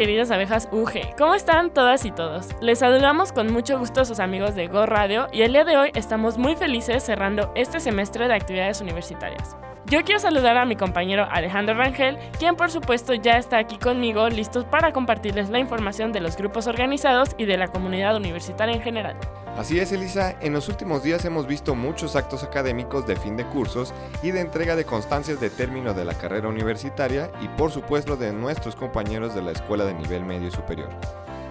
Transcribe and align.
Queridas 0.00 0.30
abejas 0.30 0.66
UG, 0.72 1.14
¿cómo 1.18 1.34
están 1.34 1.74
todas 1.74 2.06
y 2.06 2.10
todos? 2.10 2.48
Les 2.62 2.78
saludamos 2.78 3.32
con 3.32 3.52
mucho 3.52 3.78
gusto 3.78 4.00
a 4.00 4.06
sus 4.06 4.18
amigos 4.18 4.54
de 4.54 4.66
Go 4.66 4.86
Radio 4.86 5.26
y 5.30 5.42
el 5.42 5.52
día 5.52 5.64
de 5.64 5.76
hoy 5.76 5.90
estamos 5.94 6.38
muy 6.38 6.56
felices 6.56 7.02
cerrando 7.02 7.52
este 7.54 7.80
semestre 7.80 8.26
de 8.26 8.32
actividades 8.32 8.80
universitarias. 8.80 9.58
Yo 9.86 10.02
quiero 10.04 10.20
saludar 10.20 10.58
a 10.58 10.66
mi 10.66 10.76
compañero 10.76 11.26
Alejandro 11.30 11.74
Rangel, 11.74 12.18
quien 12.38 12.54
por 12.54 12.70
supuesto 12.70 13.14
ya 13.14 13.38
está 13.38 13.58
aquí 13.58 13.78
conmigo 13.78 14.28
listos 14.28 14.64
para 14.64 14.92
compartirles 14.92 15.48
la 15.48 15.58
información 15.58 16.12
de 16.12 16.20
los 16.20 16.36
grupos 16.36 16.66
organizados 16.66 17.30
y 17.38 17.46
de 17.46 17.56
la 17.56 17.68
comunidad 17.68 18.14
universitaria 18.14 18.74
en 18.74 18.82
general. 18.82 19.16
Así 19.56 19.80
es, 19.80 19.90
Elisa, 19.90 20.36
en 20.40 20.52
los 20.52 20.68
últimos 20.68 21.02
días 21.02 21.24
hemos 21.24 21.46
visto 21.46 21.74
muchos 21.74 22.14
actos 22.14 22.44
académicos 22.44 23.06
de 23.06 23.16
fin 23.16 23.36
de 23.36 23.44
cursos 23.46 23.92
y 24.22 24.30
de 24.30 24.40
entrega 24.40 24.76
de 24.76 24.84
constancias 24.84 25.40
de 25.40 25.50
término 25.50 25.94
de 25.94 26.04
la 26.04 26.14
carrera 26.14 26.48
universitaria 26.48 27.30
y 27.40 27.48
por 27.48 27.72
supuesto 27.72 28.16
de 28.16 28.32
nuestros 28.32 28.76
compañeros 28.76 29.34
de 29.34 29.42
la 29.42 29.52
escuela 29.52 29.84
de 29.84 29.94
nivel 29.94 30.24
medio 30.24 30.48
y 30.48 30.52
superior. 30.52 30.90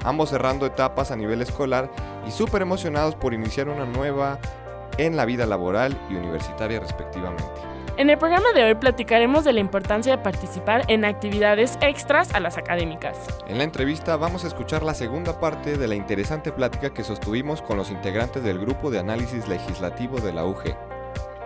Ambos 0.05 0.29
cerrando 0.29 0.65
etapas 0.65 1.11
a 1.11 1.15
nivel 1.15 1.41
escolar 1.41 1.89
y 2.25 2.31
súper 2.31 2.61
emocionados 2.61 3.15
por 3.15 3.33
iniciar 3.33 3.67
una 3.67 3.85
nueva 3.85 4.39
en 4.97 5.17
la 5.17 5.25
vida 5.25 5.45
laboral 5.45 5.97
y 6.09 6.15
universitaria 6.15 6.79
respectivamente. 6.79 7.78
En 7.99 8.09
el 8.09 8.17
programa 8.17 8.53
de 8.55 8.63
hoy 8.63 8.75
platicaremos 8.75 9.43
de 9.43 9.51
la 9.51 9.59
importancia 9.59 10.15
de 10.15 10.23
participar 10.23 10.85
en 10.87 11.03
actividades 11.03 11.77
extras 11.81 12.33
a 12.33 12.39
las 12.39 12.57
académicas. 12.57 13.17
En 13.45 13.57
la 13.57 13.65
entrevista 13.65 14.15
vamos 14.15 14.45
a 14.45 14.47
escuchar 14.47 14.83
la 14.83 14.93
segunda 14.93 15.37
parte 15.41 15.77
de 15.77 15.85
la 15.85 15.95
interesante 15.95 16.53
plática 16.53 16.93
que 16.93 17.03
sostuvimos 17.03 17.61
con 17.61 17.75
los 17.75 17.91
integrantes 17.91 18.41
del 18.41 18.57
grupo 18.57 18.89
de 18.89 18.99
análisis 18.99 19.49
legislativo 19.49 20.21
de 20.21 20.31
la 20.31 20.45
UG. 20.45 20.77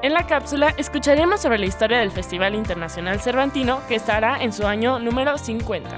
En 0.03 0.13
la 0.13 0.27
cápsula 0.27 0.75
escucharemos 0.77 1.41
sobre 1.41 1.57
la 1.57 1.65
historia 1.65 1.97
del 1.97 2.11
Festival 2.11 2.53
Internacional 2.53 3.19
Cervantino 3.19 3.79
que 3.87 3.95
estará 3.95 4.39
en 4.43 4.53
su 4.53 4.67
año 4.67 4.99
número 4.99 5.39
50. 5.39 5.89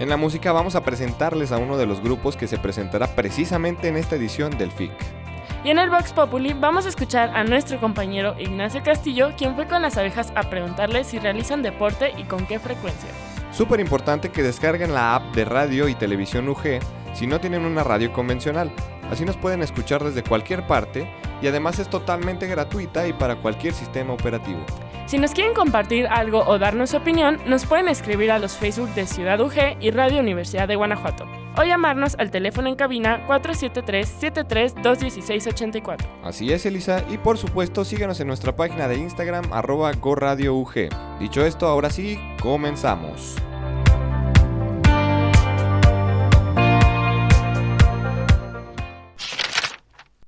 En 0.00 0.10
la 0.10 0.18
música 0.18 0.52
vamos 0.52 0.74
a 0.74 0.84
presentarles 0.84 1.50
a 1.50 1.56
uno 1.56 1.78
de 1.78 1.86
los 1.86 2.02
grupos 2.02 2.36
que 2.36 2.46
se 2.46 2.58
presentará 2.58 3.06
precisamente 3.06 3.88
en 3.88 3.96
esta 3.96 4.16
edición 4.16 4.58
del 4.58 4.70
FIC. 4.70 5.23
Y 5.64 5.70
en 5.70 5.78
el 5.78 5.88
Vox 5.88 6.12
Populi 6.12 6.52
vamos 6.52 6.84
a 6.84 6.90
escuchar 6.90 7.34
a 7.34 7.42
nuestro 7.42 7.80
compañero 7.80 8.36
Ignacio 8.38 8.82
Castillo, 8.82 9.32
quien 9.34 9.54
fue 9.54 9.66
con 9.66 9.80
las 9.80 9.96
abejas 9.96 10.30
a 10.36 10.50
preguntarle 10.50 11.04
si 11.04 11.18
realizan 11.18 11.62
deporte 11.62 12.12
y 12.18 12.24
con 12.24 12.46
qué 12.46 12.58
frecuencia. 12.58 13.08
Súper 13.50 13.80
importante 13.80 14.30
que 14.30 14.42
descarguen 14.42 14.92
la 14.92 15.14
app 15.14 15.34
de 15.34 15.46
radio 15.46 15.88
y 15.88 15.94
televisión 15.94 16.50
UG 16.50 16.80
si 17.14 17.26
no 17.26 17.40
tienen 17.40 17.64
una 17.64 17.82
radio 17.82 18.12
convencional. 18.12 18.70
Así 19.10 19.24
nos 19.24 19.38
pueden 19.38 19.62
escuchar 19.62 20.04
desde 20.04 20.22
cualquier 20.22 20.66
parte 20.66 21.10
y 21.40 21.46
además 21.46 21.78
es 21.78 21.88
totalmente 21.88 22.46
gratuita 22.46 23.08
y 23.08 23.14
para 23.14 23.36
cualquier 23.36 23.72
sistema 23.72 24.12
operativo. 24.12 24.60
Si 25.06 25.18
nos 25.18 25.32
quieren 25.32 25.54
compartir 25.54 26.06
algo 26.06 26.44
o 26.46 26.58
darnos 26.58 26.90
su 26.90 26.96
opinión, 26.96 27.38
nos 27.46 27.66
pueden 27.66 27.88
escribir 27.88 28.30
a 28.30 28.38
los 28.38 28.56
Facebook 28.56 28.88
de 28.94 29.06
Ciudad 29.06 29.40
UG 29.40 29.76
y 29.80 29.90
Radio 29.90 30.20
Universidad 30.20 30.66
de 30.66 30.76
Guanajuato 30.76 31.26
o 31.56 31.62
llamarnos 31.62 32.16
al 32.18 32.30
teléfono 32.30 32.68
en 32.68 32.74
cabina 32.74 33.26
473-73-216-84. 33.28 35.98
Así 36.22 36.52
es, 36.52 36.66
Elisa, 36.66 37.02
y 37.10 37.16
por 37.18 37.38
supuesto 37.38 37.84
síganos 37.84 38.18
en 38.20 38.28
nuestra 38.28 38.54
página 38.56 38.88
de 38.88 38.98
Instagram 38.98 39.52
arroba 39.52 39.92
GoRadioUG. 39.92 40.88
Dicho 41.20 41.44
esto, 41.44 41.66
ahora 41.66 41.90
sí, 41.90 42.18
comenzamos. 42.40 43.36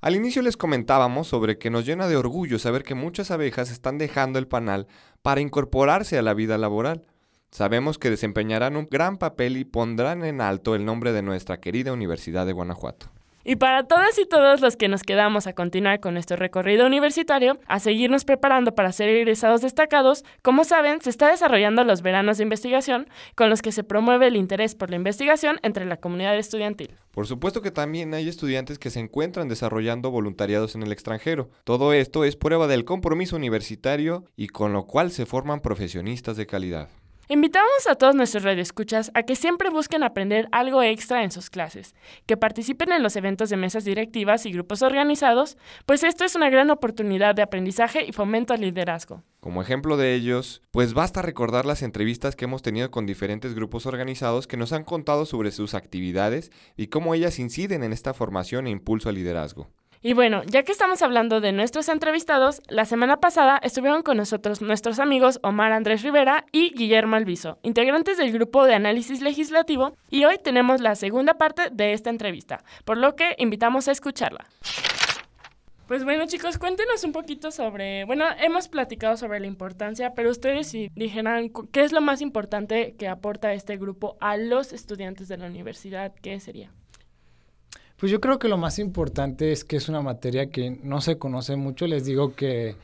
Al 0.07 0.15
inicio 0.15 0.41
les 0.41 0.57
comentábamos 0.57 1.27
sobre 1.27 1.59
que 1.59 1.69
nos 1.69 1.85
llena 1.85 2.07
de 2.07 2.17
orgullo 2.17 2.61
saber 2.61 2.85
que 2.85 2.95
muchas 2.95 3.33
abejas 3.33 3.73
están 3.73 3.99
dejando 3.99 4.39
el 4.39 4.47
panal 4.47 4.87
para 5.21 5.41
incorporarse 5.41 6.17
a 6.17 6.23
la 6.23 6.33
vida 6.33 6.59
laboral. 6.59 7.09
Sabemos 7.51 7.99
que 7.99 8.09
desempeñarán 8.09 8.77
un 8.77 8.87
gran 8.89 9.19
papel 9.19 9.57
y 9.57 9.65
pondrán 9.65 10.25
en 10.25 10.41
alto 10.41 10.77
el 10.77 10.85
nombre 10.85 11.11
de 11.11 11.23
nuestra 11.23 11.59
querida 11.59 11.93
Universidad 11.93 12.47
de 12.47 12.53
Guanajuato. 12.53 13.16
Y 13.49 13.55
para 13.55 13.85
todas 13.85 14.19
y 14.19 14.27
todos 14.27 14.61
los 14.61 14.75
que 14.75 14.89
nos 14.89 15.05
quedamos 15.05 15.47
a 15.47 15.53
continuar 15.53 16.01
con 16.01 16.15
nuestro 16.15 16.37
recorrido 16.37 16.85
universitario, 16.85 17.61
a 17.69 17.79
seguirnos 17.79 18.25
preparando 18.25 18.75
para 18.75 18.91
ser 18.91 19.09
egresados 19.09 19.61
destacados, 19.61 20.25
como 20.43 20.65
saben, 20.65 21.01
se 21.01 21.11
está 21.11 21.31
desarrollando 21.31 21.85
los 21.85 22.03
veranos 22.03 22.39
de 22.39 22.43
investigación, 22.43 23.09
con 23.37 23.49
los 23.49 23.63
que 23.63 23.71
se 23.71 23.85
promueve 23.85 24.27
el 24.27 24.35
interés 24.35 24.75
por 24.75 24.91
la 24.91 24.97
investigación 24.97 25.61
entre 25.63 25.85
la 25.85 25.99
comunidad 25.99 26.37
estudiantil. 26.37 26.91
Por 27.13 27.29
supuesto 27.29 27.63
que 27.63 27.71
también 27.71 28.15
hay 28.15 28.29
estudiantes 28.29 28.81
que 28.81 28.91
se 28.91 28.99
encuentran 28.99 29.47
desarrollando 29.49 30.11
voluntariados 30.11 30.75
en 30.75 30.83
el 30.83 30.91
extranjero. 30.91 31.49
Todo 31.63 31.93
esto 31.93 32.25
es 32.25 32.35
prueba 32.35 32.67
del 32.67 32.85
compromiso 32.85 33.37
universitario 33.37 34.25
y 34.35 34.49
con 34.49 34.73
lo 34.73 34.87
cual 34.87 35.13
se 35.13 35.25
forman 35.25 35.61
profesionistas 35.61 36.37
de 36.37 36.47
calidad. 36.47 36.89
Invitamos 37.29 37.89
a 37.91 37.97
todos 37.97 38.15
nuestros 38.15 38.45
radioescuchas 38.45 39.11
a 39.15 39.25
que 39.25 39.35
siempre 39.35 39.69
busquen 39.69 40.05
aprender 40.05 40.47
algo 40.53 40.81
extra 40.85 41.25
en 41.25 41.33
sus 41.33 41.51
clases, 41.51 41.97
que 42.25 42.37
participen 42.37 42.93
en 42.93 43.03
los 43.03 43.17
eventos 43.17 43.51
de 43.51 43.57
mesas 43.57 43.85
directivas 43.85 44.47
y 44.47 44.53
grupos 44.53 44.83
organizados, 44.83 45.59
pues 45.87 46.05
esto 46.05 46.25
es 46.25 46.37
una 46.37 46.51
gran 46.51 46.71
oportunidad 46.71 47.35
de 47.35 47.43
aprendizaje 47.43 48.05
y 48.07 48.13
fomento 48.13 48.55
al 48.55 48.61
liderazgo. 48.61 49.25
Como 49.41 49.61
ejemplo 49.61 49.97
de 49.97 50.15
ellos, 50.15 50.63
pues 50.71 50.95
basta 50.95 51.21
recordar 51.21 51.67
las 51.67 51.83
entrevistas 51.83 52.37
que 52.37 52.45
hemos 52.45 52.63
tenido 52.63 52.93
con 52.93 53.07
diferentes 53.07 53.57
grupos 53.57 53.87
organizados 53.87 54.47
que 54.47 54.57
nos 54.57 54.73
han 54.73 54.85
contado 54.85 55.27
sobre 55.27 55.51
sus 55.51 55.75
actividades 55.75 56.53
y 56.77 56.87
cómo 56.87 57.13
ellas 57.13 57.41
inciden 57.41 57.83
en 57.83 57.93
esta 57.93 58.15
formación 58.15 58.69
e 58.69 58.71
impulso 58.71 59.09
al 59.09 59.17
liderazgo. 59.17 59.69
Y 60.03 60.13
bueno, 60.13 60.43
ya 60.45 60.63
que 60.63 60.73
estamos 60.73 61.03
hablando 61.03 61.41
de 61.41 61.53
nuestros 61.53 61.89
entrevistados, 61.89 62.63
la 62.69 62.85
semana 62.85 63.19
pasada 63.19 63.59
estuvieron 63.63 64.03
con 64.03 64.19
nosotros 64.19 64.61
nuestros 64.61 64.99
amigos 64.99 65.41
Omar 65.43 65.73
Andrés 65.73 66.03
Rivera 66.03 66.45
y 66.53 66.75
Guillermo 66.75 67.17
Alviso, 67.17 67.59
integrantes 67.63 68.19
del 68.19 68.33
grupo 68.33 68.65
de 68.65 68.75
análisis 68.75 69.23
legislativo, 69.23 69.97
y 70.11 70.25
hoy 70.25 70.39
tenemos 70.43 70.81
la 70.81 70.95
segunda 70.95 71.35
parte 71.35 71.71
de 71.73 71.93
esta 71.93 72.11
entrevista, 72.11 72.63
por 72.85 72.99
lo 72.99 73.17
que 73.17 73.35
invitamos 73.39 73.89
a 73.89 73.93
escucharla. 73.93 74.47
Pues 75.89 76.03
bueno 76.03 76.27
chicos, 76.27 76.59
cuéntenos 76.59 77.05
un 77.05 77.13
poquito 77.13 77.53
sobre, 77.53 78.05
bueno, 78.05 78.25
hemos 78.41 78.67
platicado 78.67 79.17
sobre 79.17 79.39
la 79.39 79.47
importancia, 79.47 80.15
pero 80.15 80.31
ustedes 80.31 80.67
si 80.67 80.91
dijeran 80.97 81.51
qué 81.71 81.83
es 81.83 81.93
lo 81.93 82.01
más 82.01 82.21
importante 82.21 82.97
que 82.99 83.07
aporta 83.07 83.53
este 83.53 83.77
grupo 83.77 84.17
a 84.21 84.37
los 84.37 84.73
estudiantes 84.73 85.29
de 85.29 85.37
la 85.37 85.47
universidad, 85.47 86.13
¿qué 86.21 86.41
sería? 86.41 86.73
Pues 87.97 88.13
yo 88.13 88.21
creo 88.21 88.39
que 88.39 88.49
lo 88.49 88.59
más 88.59 88.79
importante 88.79 89.53
es 89.53 89.65
que 89.65 89.77
es 89.77 89.89
una 89.89 90.03
materia 90.03 90.51
que 90.51 90.71
no 90.83 91.01
se 91.01 91.17
conoce 91.19 91.57
mucho. 91.57 91.87
Les 91.87 92.05
digo 92.05 92.35
que 92.35 92.77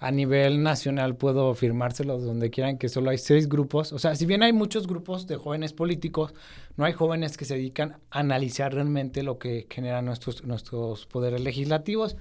a 0.00 0.10
nivel 0.10 0.62
nacional 0.62 1.16
puedo 1.16 1.54
firmárselos 1.54 2.24
donde 2.24 2.50
quieran 2.50 2.76
que 2.76 2.88
solo 2.88 3.10
hay 3.10 3.18
seis 3.18 3.48
grupos. 3.48 3.92
O 3.92 3.98
sea, 4.00 4.16
si 4.16 4.26
bien 4.26 4.42
hay 4.42 4.52
muchos 4.52 4.88
grupos 4.88 5.28
de 5.28 5.36
jóvenes 5.36 5.72
políticos, 5.72 6.34
no 6.76 6.84
hay 6.84 6.92
jóvenes 6.92 7.36
que 7.36 7.44
se 7.44 7.54
dedican 7.54 7.98
a 8.10 8.20
analizar 8.20 8.74
realmente 8.74 9.22
lo 9.22 9.38
que 9.38 9.66
generan 9.70 10.04
nuestros, 10.04 10.44
nuestros 10.44 11.06
poderes 11.06 11.40
legislativos. 11.40 12.16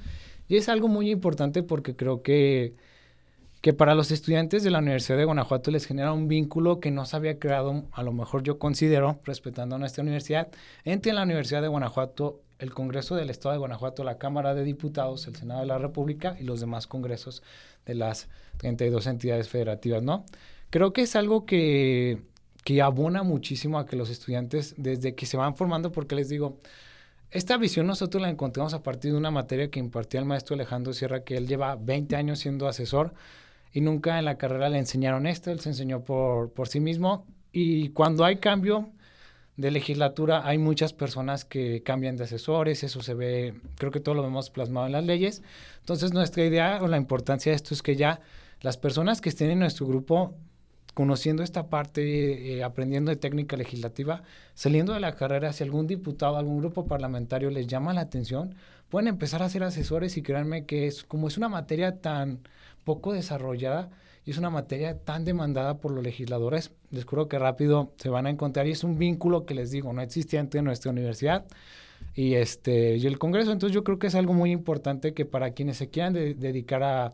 Y 0.47 0.57
es 0.57 0.69
algo 0.69 0.87
muy 0.87 1.09
importante 1.09 1.63
porque 1.63 1.95
creo 1.95 2.21
que, 2.21 2.75
que 3.65 3.73
para 3.73 3.95
los 3.95 4.11
estudiantes 4.11 4.61
de 4.61 4.69
la 4.69 4.77
Universidad 4.77 5.17
de 5.17 5.25
Guanajuato 5.25 5.71
les 5.71 5.87
genera 5.87 6.13
un 6.13 6.27
vínculo 6.27 6.79
que 6.79 6.91
no 6.91 7.03
se 7.07 7.15
había 7.15 7.39
creado, 7.39 7.85
a 7.93 8.03
lo 8.03 8.13
mejor 8.13 8.43
yo 8.43 8.59
considero, 8.59 9.19
respetando 9.23 9.75
a 9.75 9.79
nuestra 9.79 10.03
universidad, 10.03 10.49
entre 10.83 11.13
la 11.13 11.23
Universidad 11.23 11.63
de 11.63 11.67
Guanajuato 11.67 12.43
el 12.59 12.75
Congreso 12.75 13.15
del 13.15 13.31
Estado 13.31 13.53
de 13.53 13.57
Guanajuato, 13.57 14.03
la 14.03 14.19
Cámara 14.19 14.53
de 14.53 14.63
Diputados, 14.63 15.25
el 15.25 15.35
Senado 15.35 15.61
de 15.61 15.65
la 15.65 15.79
República 15.79 16.37
y 16.39 16.43
los 16.43 16.59
demás 16.59 16.85
congresos 16.85 17.41
de 17.87 17.95
las 17.95 18.29
32 18.57 19.07
entidades 19.07 19.49
federativas, 19.49 20.03
¿no? 20.03 20.25
Creo 20.69 20.93
que 20.93 21.01
es 21.01 21.15
algo 21.15 21.47
que, 21.47 22.21
que 22.63 22.83
abona 22.83 23.23
muchísimo 23.23 23.79
a 23.79 23.87
que 23.87 23.95
los 23.95 24.11
estudiantes, 24.11 24.75
desde 24.77 25.15
que 25.15 25.25
se 25.25 25.37
van 25.37 25.55
formando, 25.55 25.91
porque 25.91 26.13
les 26.13 26.29
digo, 26.29 26.59
esta 27.31 27.57
visión 27.57 27.87
nosotros 27.87 28.21
la 28.21 28.29
encontramos 28.29 28.75
a 28.75 28.83
partir 28.83 29.13
de 29.13 29.17
una 29.17 29.31
materia 29.31 29.71
que 29.71 29.79
impartía 29.79 30.19
el 30.19 30.27
maestro 30.27 30.53
Alejandro 30.53 30.93
Sierra, 30.93 31.23
que 31.23 31.35
él 31.35 31.47
lleva 31.47 31.75
20 31.75 32.15
años 32.15 32.37
siendo 32.37 32.67
asesor 32.67 33.15
y 33.75 33.81
nunca 33.81 34.17
en 34.17 34.23
la 34.23 34.37
carrera 34.37 34.69
le 34.69 34.79
enseñaron 34.79 35.27
esto, 35.27 35.51
él 35.51 35.59
se 35.59 35.67
enseñó 35.67 35.99
por, 36.01 36.53
por 36.53 36.69
sí 36.69 36.79
mismo 36.79 37.27
y 37.51 37.89
cuando 37.89 38.23
hay 38.23 38.37
cambio 38.37 38.89
de 39.57 39.69
legislatura 39.69 40.47
hay 40.47 40.57
muchas 40.57 40.93
personas 40.93 41.43
que 41.43 41.83
cambian 41.83 42.15
de 42.15 42.23
asesores, 42.23 42.85
eso 42.85 43.01
se 43.01 43.13
ve, 43.13 43.53
creo 43.77 43.91
que 43.91 43.99
todo 43.99 44.15
lo 44.15 44.23
vemos 44.23 44.49
plasmado 44.49 44.85
en 44.85 44.93
las 44.93 45.03
leyes. 45.03 45.43
Entonces 45.81 46.13
nuestra 46.13 46.45
idea 46.45 46.79
o 46.81 46.87
la 46.87 46.95
importancia 46.95 47.51
de 47.51 47.57
esto 47.57 47.73
es 47.73 47.81
que 47.81 47.97
ya 47.97 48.21
las 48.61 48.77
personas 48.77 49.19
que 49.19 49.27
estén 49.27 49.51
en 49.51 49.59
nuestro 49.59 49.85
grupo 49.85 50.35
conociendo 50.93 51.43
esta 51.43 51.67
parte, 51.67 52.55
eh, 52.55 52.63
aprendiendo 52.63 53.11
de 53.11 53.17
técnica 53.17 53.57
legislativa, 53.57 54.23
saliendo 54.53 54.93
de 54.93 55.01
la 55.01 55.17
carrera, 55.17 55.51
si 55.51 55.65
algún 55.65 55.85
diputado, 55.85 56.37
algún 56.37 56.59
grupo 56.59 56.87
parlamentario 56.87 57.49
les 57.49 57.67
llama 57.67 57.93
la 57.93 58.01
atención, 58.01 58.55
pueden 58.87 59.09
empezar 59.09 59.43
a 59.43 59.49
ser 59.49 59.63
asesores 59.63 60.15
y 60.15 60.21
créanme 60.21 60.65
que 60.65 60.87
es 60.87 61.03
como 61.03 61.27
es 61.27 61.35
una 61.35 61.49
materia 61.49 61.99
tan 61.99 62.39
poco 62.85 63.11
desarrollada 63.11 63.89
y 64.23 64.31
es 64.31 64.37
una 64.37 64.49
materia 64.49 64.97
tan 64.97 65.25
demandada 65.25 65.77
por 65.77 65.91
los 65.91 66.03
legisladores, 66.03 66.71
les 66.89 67.05
juro 67.05 67.27
que 67.27 67.37
rápido 67.37 67.93
se 67.97 68.09
van 68.09 68.25
a 68.25 68.29
encontrar 68.29 68.65
y 68.67 68.71
es 68.71 68.83
un 68.83 68.97
vínculo 68.97 69.45
que 69.45 69.53
les 69.53 69.71
digo, 69.71 69.91
no 69.91 70.01
existente 70.01 70.57
en 70.59 70.65
nuestra 70.65 70.91
universidad 70.91 71.45
y 72.15 72.35
este 72.35 72.97
y 72.97 73.05
el 73.05 73.19
Congreso. 73.19 73.51
Entonces 73.51 73.73
yo 73.73 73.83
creo 73.83 73.99
que 73.99 74.07
es 74.07 74.15
algo 74.15 74.33
muy 74.33 74.51
importante 74.51 75.13
que 75.13 75.25
para 75.25 75.51
quienes 75.51 75.77
se 75.77 75.89
quieran 75.89 76.13
dedicar 76.13 76.81
a, 76.83 77.13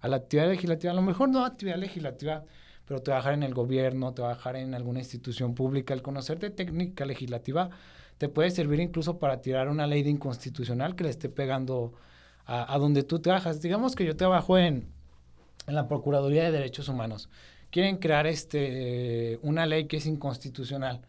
a, 0.00 0.08
la 0.08 0.16
actividad 0.16 0.48
legislativa, 0.48 0.92
a 0.92 0.96
lo 0.96 1.02
mejor 1.02 1.30
no 1.30 1.44
actividad 1.44 1.78
legislativa, 1.78 2.44
pero 2.86 3.00
trabajar 3.02 3.34
en 3.34 3.42
el 3.42 3.54
gobierno, 3.54 4.12
trabajar 4.12 4.56
en 4.56 4.74
alguna 4.74 5.00
institución 5.00 5.54
pública, 5.54 5.94
el 5.94 6.02
conocer 6.02 6.38
de 6.38 6.50
técnica 6.50 7.04
legislativa 7.04 7.70
te 8.18 8.28
puede 8.28 8.50
servir 8.52 8.78
incluso 8.80 9.18
para 9.18 9.40
tirar 9.40 9.68
una 9.68 9.86
ley 9.86 10.02
de 10.04 10.10
inconstitucional 10.10 10.94
que 10.94 11.04
le 11.04 11.10
esté 11.10 11.28
pegando 11.28 11.94
a, 12.44 12.72
a 12.72 12.78
donde 12.78 13.02
tú 13.02 13.18
trabajas. 13.20 13.60
Digamos 13.60 13.96
que 13.96 14.04
yo 14.04 14.16
trabajo 14.16 14.58
en, 14.58 14.86
en 15.66 15.74
la 15.74 15.88
Procuraduría 15.88 16.44
de 16.44 16.52
Derechos 16.52 16.88
Humanos. 16.88 17.28
Quieren 17.70 17.96
crear 17.96 18.26
este, 18.26 19.38
una 19.42 19.66
ley 19.66 19.86
que 19.86 19.96
es 19.96 20.06
inconstitucional. 20.06 21.00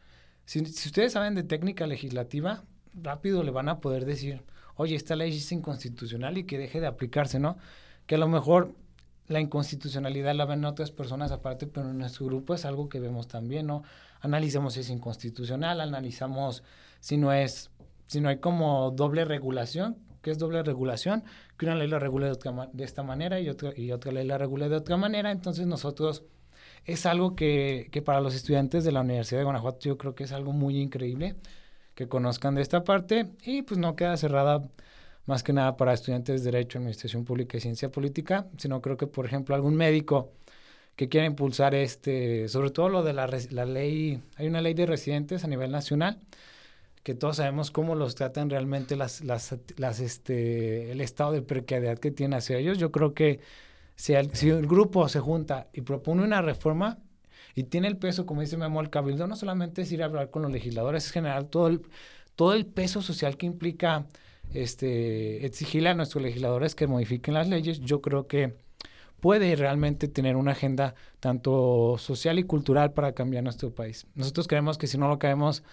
Si, 0.46 0.62
ustedes 0.62 1.14
saben 1.14 1.36
de 1.36 1.44
técnica 1.44 1.88
legislativa, 1.88 2.64
rápido 2.94 3.44
le 3.44 3.52
van 3.52 3.70
a 3.70 3.80
poder 3.80 4.06
decir, 4.06 4.44
oye, 4.76 4.96
esta 4.96 5.16
ley 5.16 5.36
es 5.36 5.52
inconstitucional 5.52 6.38
y 6.38 6.46
que 6.46 6.58
deje 6.58 6.80
de 6.80 6.88
aplicarse, 6.88 7.40
¿no? 7.40 7.58
Que 8.06 8.16
a 8.16 8.18
lo 8.18 8.28
mejor 8.28 8.74
la 9.28 9.40
inconstitucionalidad 9.40 10.36
la 10.36 10.46
ven 10.46 10.66
otras 10.66 10.92
personas 10.92 11.32
aparte, 11.32 11.68
pero 11.68 11.90
en 11.90 11.98
nuestro 11.98 12.26
grupo 12.26 12.54
es 12.54 12.66
algo 12.66 12.90
que 12.90 13.00
vemos 13.00 13.28
también, 13.28 13.68
¿no? 13.68 13.84
Analizamos 14.22 14.74
si 14.74 14.82
es 14.82 14.90
inconstitucional, 14.90 15.82
analizamos 15.82 16.64
si 17.00 17.18
no 17.18 17.34
es, 17.34 17.72
si 18.08 18.22
no 18.22 18.30
hay 18.30 18.38
como 18.38 18.92
doble 18.92 19.26
regulación, 19.26 19.98
¿qué 20.24 20.32
es 20.32 20.40
doble 20.40 20.64
regulación? 20.64 21.24
Que 21.58 21.66
una 21.68 21.76
ley 21.76 21.88
la 21.88 22.00
regula 22.00 22.26
de, 22.26 22.32
otra, 22.32 22.70
de 22.74 22.84
esta 22.84 23.04
manera 23.04 23.40
y 23.40 23.50
otra, 23.50 23.74
y 23.78 23.92
otra 23.92 24.12
ley 24.12 24.26
la 24.26 24.40
regula 24.40 24.70
de 24.70 24.78
otra 24.78 24.98
manera, 24.98 25.32
entonces 25.32 25.68
nosotros 25.68 26.24
es 26.86 27.06
algo 27.06 27.36
que, 27.36 27.90
que 27.92 28.02
para 28.02 28.22
los 28.22 28.34
estudiantes 28.34 28.84
de 28.84 28.92
la 28.92 29.02
Universidad 29.02 29.42
de 29.42 29.46
Guanajuato 29.46 29.80
yo 29.82 29.98
creo 29.98 30.16
que 30.16 30.24
es 30.24 30.32
algo 30.32 30.54
muy 30.54 30.80
increíble 30.80 31.36
que 31.96 32.08
conozcan 32.08 32.56
de 32.56 32.62
esta 32.62 32.84
parte 32.84 33.30
y 33.44 33.62
pues 33.62 33.80
no 33.80 33.96
queda 33.96 34.18
cerrada 34.18 34.64
más 35.26 35.44
que 35.44 35.54
nada 35.54 35.78
para 35.78 35.94
estudiantes 35.94 36.44
de 36.44 36.52
Derecho, 36.52 36.80
Administración 36.80 37.26
Pública 37.26 37.58
y 37.58 37.62
Ciencia 37.62 37.90
Política, 37.90 38.48
sino 38.58 38.82
creo 38.82 38.98
que, 38.98 39.08
por 39.08 39.26
ejemplo, 39.26 39.56
algún 39.56 39.76
médico 39.76 40.34
que 40.96 41.10
quiera 41.10 41.26
impulsar 41.26 41.76
este, 41.76 42.48
sobre 42.50 42.70
todo 42.72 42.90
lo 42.90 43.04
de 43.04 43.14
la, 43.14 43.28
la 43.52 43.66
ley, 43.66 44.22
hay 44.36 44.48
una 44.48 44.62
ley 44.62 44.74
de 44.74 44.86
residentes 44.86 45.44
a 45.44 45.48
nivel 45.48 45.72
nacional, 45.72 46.20
que 47.04 47.14
todos 47.14 47.38
sabemos 47.38 47.70
cómo 47.70 47.96
los 47.96 48.16
tratan 48.16 48.50
realmente 48.50 48.96
las, 48.96 49.22
las, 49.24 49.56
las, 49.78 50.00
este, 50.00 50.92
el 50.92 51.02
estado 51.02 51.34
de 51.34 51.42
precariedad 51.42 52.00
que 52.00 52.12
tiene 52.12 52.38
hacia 52.38 52.58
ellos. 52.58 52.78
Yo 52.78 52.92
creo 52.92 53.14
que 53.14 53.42
si 53.96 54.14
el, 54.14 54.34
si 54.36 54.50
el 54.50 54.66
grupo 54.68 55.08
se 55.10 55.20
junta 55.20 55.68
y 55.74 55.82
propone 55.82 56.24
una 56.24 56.42
reforma, 56.42 57.00
y 57.56 57.64
tiene 57.64 57.88
el 57.88 57.98
peso, 57.98 58.26
como 58.26 58.42
dice 58.42 58.58
Memo, 58.58 58.82
el 58.82 58.90
cabildo 58.90 59.28
no 59.28 59.36
solamente 59.36 59.84
es 59.84 59.92
ir 59.92 60.02
a 60.02 60.06
hablar 60.06 60.32
con 60.32 60.42
los 60.42 60.52
legisladores, 60.52 61.06
es 61.06 61.12
generar 61.12 61.44
todo 61.44 61.68
el, 61.68 61.82
todo 62.36 62.54
el 62.54 62.66
peso 62.66 63.02
social 63.02 63.38
que 63.38 63.46
implica 63.46 64.08
este, 64.54 65.46
exigirle 65.46 65.90
a 65.90 65.94
nuestros 65.94 66.24
legisladores 66.24 66.74
que 66.74 66.88
modifiquen 66.88 67.36
las 67.36 67.48
leyes. 67.48 67.80
Yo 67.82 68.02
creo 68.02 68.28
que 68.28 68.56
puede 69.20 69.56
realmente 69.56 70.08
tener 70.08 70.36
una 70.36 70.52
agenda 70.52 70.96
tanto 71.20 71.96
social 72.00 72.40
y 72.40 72.44
cultural 72.44 72.94
para 72.94 73.14
cambiar 73.14 73.44
nuestro 73.44 73.74
país. 73.74 74.08
Nosotros 74.16 74.48
creemos 74.48 74.78
que 74.78 74.88
si 74.88 74.98
no 74.98 75.08
lo 75.08 75.20
caemos, 75.20 75.64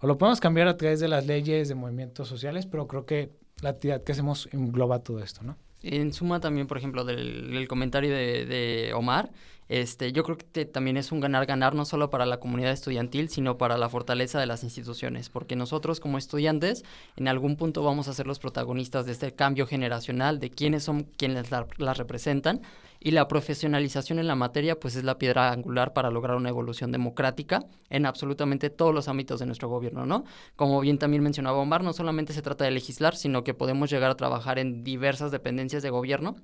o 0.00 0.06
lo 0.06 0.18
podemos 0.18 0.40
cambiar 0.40 0.68
a 0.68 0.76
través 0.76 1.00
de 1.00 1.08
las 1.08 1.26
leyes, 1.26 1.68
de 1.68 1.74
movimientos 1.74 2.28
sociales, 2.28 2.66
pero 2.66 2.86
creo 2.86 3.06
que 3.06 3.32
la 3.60 3.70
actividad 3.70 4.02
que 4.04 4.12
hacemos 4.12 4.48
engloba 4.52 5.00
todo 5.00 5.22
esto, 5.22 5.42
¿no? 5.42 5.56
En 5.82 6.12
suma 6.12 6.40
también, 6.40 6.66
por 6.66 6.76
ejemplo, 6.76 7.04
del, 7.04 7.66
comentario 7.68 8.10
de, 8.10 8.46
de, 8.46 8.92
Omar, 8.94 9.30
este, 9.68 10.12
yo 10.12 10.24
creo 10.24 10.36
que 10.36 10.64
también 10.64 10.96
es 10.96 11.12
un 11.12 11.20
ganar-ganar 11.20 11.74
no 11.74 11.84
solo 11.84 12.10
para 12.10 12.26
la 12.26 12.40
comunidad 12.40 12.72
estudiantil, 12.72 13.28
sino 13.28 13.58
para 13.58 13.78
la 13.78 13.88
fortaleza 13.88 14.40
de 14.40 14.46
las 14.46 14.64
instituciones, 14.64 15.28
porque 15.28 15.56
nosotros 15.56 16.00
como 16.00 16.18
estudiantes 16.18 16.84
en 17.16 17.28
algún 17.28 17.56
punto 17.56 17.84
vamos 17.84 18.08
a 18.08 18.14
ser 18.14 18.26
los 18.26 18.40
protagonistas 18.40 19.06
de 19.06 19.12
este 19.12 19.34
cambio 19.34 19.66
generacional, 19.66 20.40
de 20.40 20.50
quiénes 20.50 20.82
son 20.82 21.04
quienes 21.04 21.50
las 21.50 21.66
la 21.76 21.94
representan, 21.94 22.62
y 23.00 23.12
la 23.12 23.28
profesionalización 23.28 24.18
en 24.18 24.26
la 24.26 24.34
materia 24.34 24.78
pues 24.78 24.96
es 24.96 25.04
la 25.04 25.18
piedra 25.18 25.52
angular 25.52 25.92
para 25.92 26.10
lograr 26.10 26.36
una 26.36 26.48
evolución 26.48 26.92
democrática 26.92 27.64
en 27.90 28.06
absolutamente 28.06 28.70
todos 28.70 28.94
los 28.94 29.08
ámbitos 29.08 29.40
de 29.40 29.46
nuestro 29.46 29.68
gobierno, 29.68 30.06
¿no? 30.06 30.24
Como 30.56 30.80
bien 30.80 30.98
también 30.98 31.22
mencionaba 31.22 31.58
Omar, 31.58 31.84
no 31.84 31.92
solamente 31.92 32.32
se 32.32 32.42
trata 32.42 32.64
de 32.64 32.70
legislar, 32.70 33.16
sino 33.16 33.44
que 33.44 33.54
podemos 33.54 33.90
llegar 33.90 34.10
a 34.10 34.16
trabajar 34.16 34.58
en 34.58 34.84
diversas 34.84 35.30
dependencias 35.30 35.82
de 35.82 35.90
gobierno 35.90 36.36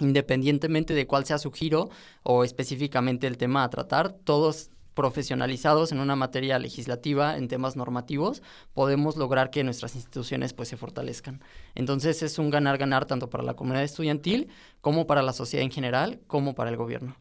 independientemente 0.00 0.94
de 0.94 1.06
cuál 1.06 1.24
sea 1.24 1.38
su 1.38 1.52
giro 1.52 1.90
o 2.22 2.44
específicamente 2.44 3.26
el 3.26 3.36
tema 3.36 3.62
a 3.62 3.70
tratar, 3.70 4.12
todos 4.12 4.70
profesionalizados 4.94 5.92
en 5.92 5.98
una 5.98 6.16
materia 6.16 6.58
legislativa, 6.58 7.36
en 7.36 7.48
temas 7.48 7.76
normativos, 7.76 8.42
podemos 8.74 9.16
lograr 9.16 9.50
que 9.50 9.64
nuestras 9.64 9.94
instituciones 9.94 10.52
pues 10.52 10.68
se 10.68 10.76
fortalezcan. 10.76 11.40
Entonces 11.74 12.22
es 12.22 12.38
un 12.38 12.50
ganar-ganar 12.50 13.06
tanto 13.06 13.30
para 13.30 13.44
la 13.44 13.54
comunidad 13.54 13.84
estudiantil 13.84 14.48
como 14.80 15.06
para 15.06 15.22
la 15.22 15.32
sociedad 15.32 15.64
en 15.64 15.70
general, 15.70 16.20
como 16.26 16.54
para 16.54 16.70
el 16.70 16.76
gobierno. 16.76 17.16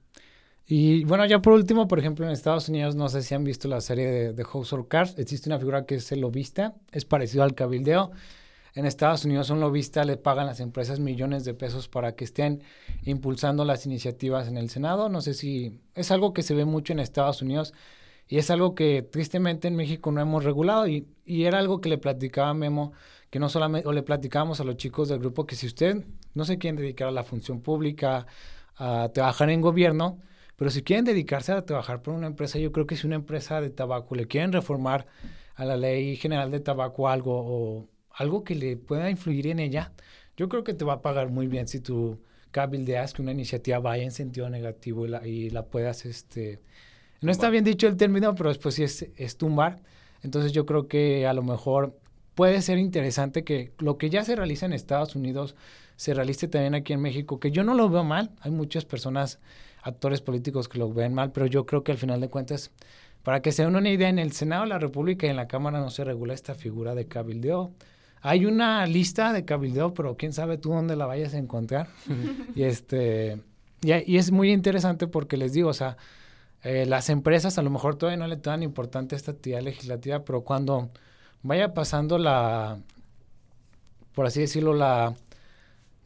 Y 0.68 1.04
bueno, 1.04 1.26
ya 1.26 1.42
por 1.42 1.54
último, 1.54 1.88
por 1.88 2.00
ejemplo, 2.00 2.26
en 2.26 2.32
Estados 2.32 2.70
Unidos, 2.70 2.96
no 2.96 3.10
sé 3.10 3.24
si 3.24 3.36
han 3.36 3.44
visto 3.44 3.68
la 3.68 3.82
serie 3.82 4.08
de, 4.08 4.34
de 4.34 4.44
House 4.46 4.72
of 4.72 4.88
Cards, 4.88 5.16
existe 5.18 5.50
una 5.50 5.60
figura 5.60 5.86
que 5.86 5.96
es 5.96 6.12
el 6.12 6.22
lobista, 6.22 6.76
es 6.92 7.04
parecido 7.04 7.44
al 7.44 7.56
cabildeo, 7.56 8.12
en 8.74 8.86
Estados 8.86 9.26
Unidos 9.26 9.50
un 9.50 9.60
lobista 9.60 10.04
le 10.06 10.18
pagan 10.18 10.46
las 10.46 10.60
empresas 10.60 11.00
millones 11.00 11.44
de 11.44 11.54
pesos 11.54 11.88
para 11.88 12.16
que 12.16 12.24
estén 12.24 12.64
impulsando 13.04 13.66
las 13.66 13.86
iniciativas 13.86 14.48
en 14.48 14.58
el 14.58 14.70
Senado. 14.70 15.10
No 15.10 15.22
sé 15.22 15.34
si 15.34 15.82
es 15.94 16.12
algo 16.12 16.34
que 16.34 16.44
se 16.44 16.56
ve 16.56 16.66
mucho 16.66 16.94
en 16.94 17.00
Estados 17.00 17.42
Unidos 17.42 17.74
y 18.28 18.38
es 18.38 18.50
algo 18.50 18.76
que 18.76 19.02
tristemente 19.02 19.68
en 19.68 19.76
México 19.76 20.12
no 20.12 20.22
hemos 20.22 20.44
regulado 20.44 20.88
y, 20.88 21.08
y 21.26 21.44
era 21.44 21.60
algo 21.60 21.82
que 21.82 21.90
le 21.90 21.98
platicaba 21.98 22.54
Memo, 22.54 22.94
que 23.30 23.40
no 23.40 23.50
solamente, 23.50 23.88
o 23.88 23.92
le 23.92 24.04
platicábamos 24.04 24.62
a 24.62 24.64
los 24.64 24.78
chicos 24.78 25.10
del 25.10 25.20
grupo 25.20 25.46
que 25.46 25.56
si 25.56 25.68
usted 25.68 26.06
no 26.34 26.46
se 26.46 26.58
quieren 26.58 26.78
dedicar 26.78 27.10
a 27.10 27.12
la 27.12 27.24
función 27.24 27.62
pública, 27.62 28.26
a 28.78 29.10
trabajar 29.14 29.50
en 29.50 29.60
gobierno, 29.60 30.20
pero 30.56 30.72
si 30.72 30.82
quieren 30.82 31.06
dedicarse 31.06 31.52
a 31.52 31.66
trabajar 31.66 32.02
por 32.02 32.14
una 32.14 32.28
empresa, 32.28 32.58
yo 32.58 32.72
creo 32.72 32.88
que 32.88 32.96
si 32.96 33.06
una 33.06 33.16
empresa 33.16 33.60
de 33.60 33.70
tabaco 33.70 34.16
le 34.16 34.28
quieren 34.28 34.54
reformar 34.54 35.08
a 35.56 35.66
la 35.66 35.76
ley 35.76 36.16
general 36.16 36.52
de 36.52 36.60
tabaco 36.60 37.10
algo 37.10 37.34
o 37.36 37.90
algo 38.16 38.44
que 38.44 38.56
le 38.56 38.78
pueda 38.78 39.10
influir 39.10 39.48
en 39.48 39.60
ella, 39.60 39.92
yo 40.38 40.50
creo 40.50 40.64
que 40.64 40.74
te 40.74 40.86
va 40.86 40.94
a 40.94 41.02
pagar 41.02 41.30
muy 41.30 41.48
bien 41.48 41.68
si 41.68 41.80
tú 41.80 42.20
cabildeas 42.52 43.14
que 43.14 43.22
una 43.22 43.32
iniciativa 43.32 43.80
vaya 43.80 44.04
en 44.04 44.12
sentido 44.12 44.50
negativo 44.50 45.06
y 45.06 45.10
la, 45.10 45.28
y 45.28 45.50
la 45.50 45.66
puedas, 45.66 46.06
este, 46.06 46.60
no 47.22 47.32
está 47.32 47.50
bien 47.50 47.64
dicho 47.64 47.88
el 47.88 47.98
término, 47.98 48.36
pero 48.36 48.50
después 48.50 48.76
sí 48.76 48.84
es, 48.84 49.08
es 49.16 49.38
tumbar. 49.38 49.80
Entonces 50.24 50.52
yo 50.52 50.66
creo 50.66 50.88
que 50.88 51.26
a 51.28 51.34
lo 51.34 51.44
mejor 51.44 51.98
puede 52.36 52.62
ser 52.62 52.78
interesante 52.78 53.44
que 53.44 53.72
lo 53.80 53.98
que 53.98 54.10
ya 54.10 54.24
se 54.24 54.36
realiza 54.36 54.66
en 54.66 54.74
Estados 54.74 55.16
Unidos 55.16 55.56
se 55.96 56.14
realice 56.14 56.48
también 56.48 56.74
aquí 56.74 56.94
en 56.94 57.02
México, 57.02 57.40
que 57.40 57.52
yo 57.52 57.64
no 57.64 57.76
lo 57.76 57.90
veo 57.90 58.04
mal. 58.04 58.32
Hay 58.42 58.52
muchas 58.52 58.86
personas, 58.86 59.40
actores 59.84 60.22
políticos 60.22 60.68
que 60.68 60.80
lo 60.80 60.92
ven 60.92 61.14
mal, 61.14 61.32
pero 61.32 61.46
yo 61.46 61.66
creo 61.66 61.84
que 61.84 61.92
al 61.92 62.00
final 62.00 62.20
de 62.22 62.30
cuentas, 62.30 62.72
para 63.24 63.42
que 63.42 63.52
se 63.52 63.64
den 63.64 63.76
una 63.76 63.90
idea, 63.90 64.10
en 64.10 64.18
el 64.18 64.32
Senado 64.32 64.64
de 64.64 64.70
la 64.70 64.80
República 64.80 65.28
y 65.28 65.30
en 65.30 65.36
la 65.36 65.48
Cámara 65.48 65.80
no 65.80 65.92
se 65.92 66.04
regula 66.04 66.34
esta 66.34 66.56
figura 66.56 66.96
de 66.96 67.06
cabildeo. 67.06 67.72
Hay 68.22 68.46
una 68.46 68.86
lista 68.86 69.34
de 69.34 69.46
cabildeo, 69.46 69.94
pero 69.94 70.16
quién 70.16 70.34
sabe 70.34 70.58
tú 70.58 70.70
dónde 70.70 70.96
la 70.96 71.06
vayas 71.06 71.34
a 71.34 71.38
encontrar. 71.38 71.88
y 72.56 72.64
este 72.64 73.42
y, 73.82 74.18
es 74.18 74.32
muy 74.32 74.52
interesante 74.52 75.08
porque 75.08 75.38
les 75.38 75.54
digo, 75.54 75.70
o 75.70 75.74
sea, 75.74 75.98
eh, 76.64 76.86
las 76.86 77.10
empresas 77.10 77.58
a 77.58 77.64
lo 77.64 77.72
mejor 77.72 77.96
todavía 77.96 78.18
no 78.18 78.28
le 78.28 78.36
dan 78.38 78.62
importante 78.62 79.16
esta 79.16 79.32
actividad 79.32 79.62
legislativa, 79.62 80.24
pero 80.24 80.42
cuando 80.42 80.92
vaya 81.42 81.74
pasando 81.74 82.20
la, 82.20 82.78
por 84.14 84.28
así 84.28 84.42
decirlo, 84.42 84.74
la 84.74 85.16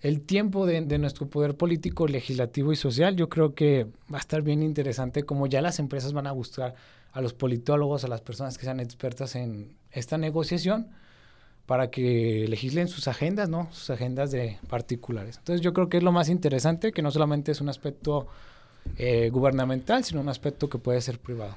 el 0.02 0.22
tiempo 0.22 0.66
de, 0.68 0.82
de, 0.82 1.00
nuestro 1.00 1.28
poder 1.28 1.58
político, 1.58 2.08
legislativo 2.08 2.72
y 2.72 2.76
social, 2.76 3.16
yo 3.16 3.28
creo 3.28 3.56
que 3.56 3.86
va 4.14 4.18
a 4.18 4.20
estar 4.20 4.44
bien 4.44 4.62
interesante 4.62 5.24
como 5.24 5.48
ya 5.48 5.62
las 5.62 5.80
empresas 5.80 6.14
van 6.14 6.28
a 6.28 6.32
buscar 6.32 6.76
a 7.12 7.22
los 7.22 7.34
politólogos, 7.34 8.04
a 8.04 8.08
las 8.08 8.22
personas 8.22 8.58
que 8.58 8.66
sean 8.66 8.80
expertas 8.80 9.36
en 9.36 9.76
esta 9.92 10.18
negociación, 10.18 10.90
para 11.66 11.90
que 11.90 12.46
legislen 12.48 12.88
sus 12.88 13.08
agendas, 13.08 13.50
¿no? 13.50 13.68
Sus 13.72 13.90
agendas 13.90 14.32
de 14.32 14.60
particulares. 14.70 15.38
Entonces 15.38 15.62
yo 15.62 15.74
creo 15.74 15.90
que 15.90 15.98
es 15.98 16.04
lo 16.04 16.12
más 16.12 16.30
interesante, 16.30 16.92
que 16.92 17.02
no 17.02 17.12
solamente 17.12 17.52
es 17.52 17.62
un 17.62 17.70
aspecto 17.70 18.28
eh, 18.98 19.30
gubernamental, 19.32 20.04
sino 20.04 20.22
un 20.22 20.30
aspecto 20.30 20.70
que 20.70 20.78
puede 20.78 21.02
ser 21.02 21.20
privado. 21.20 21.56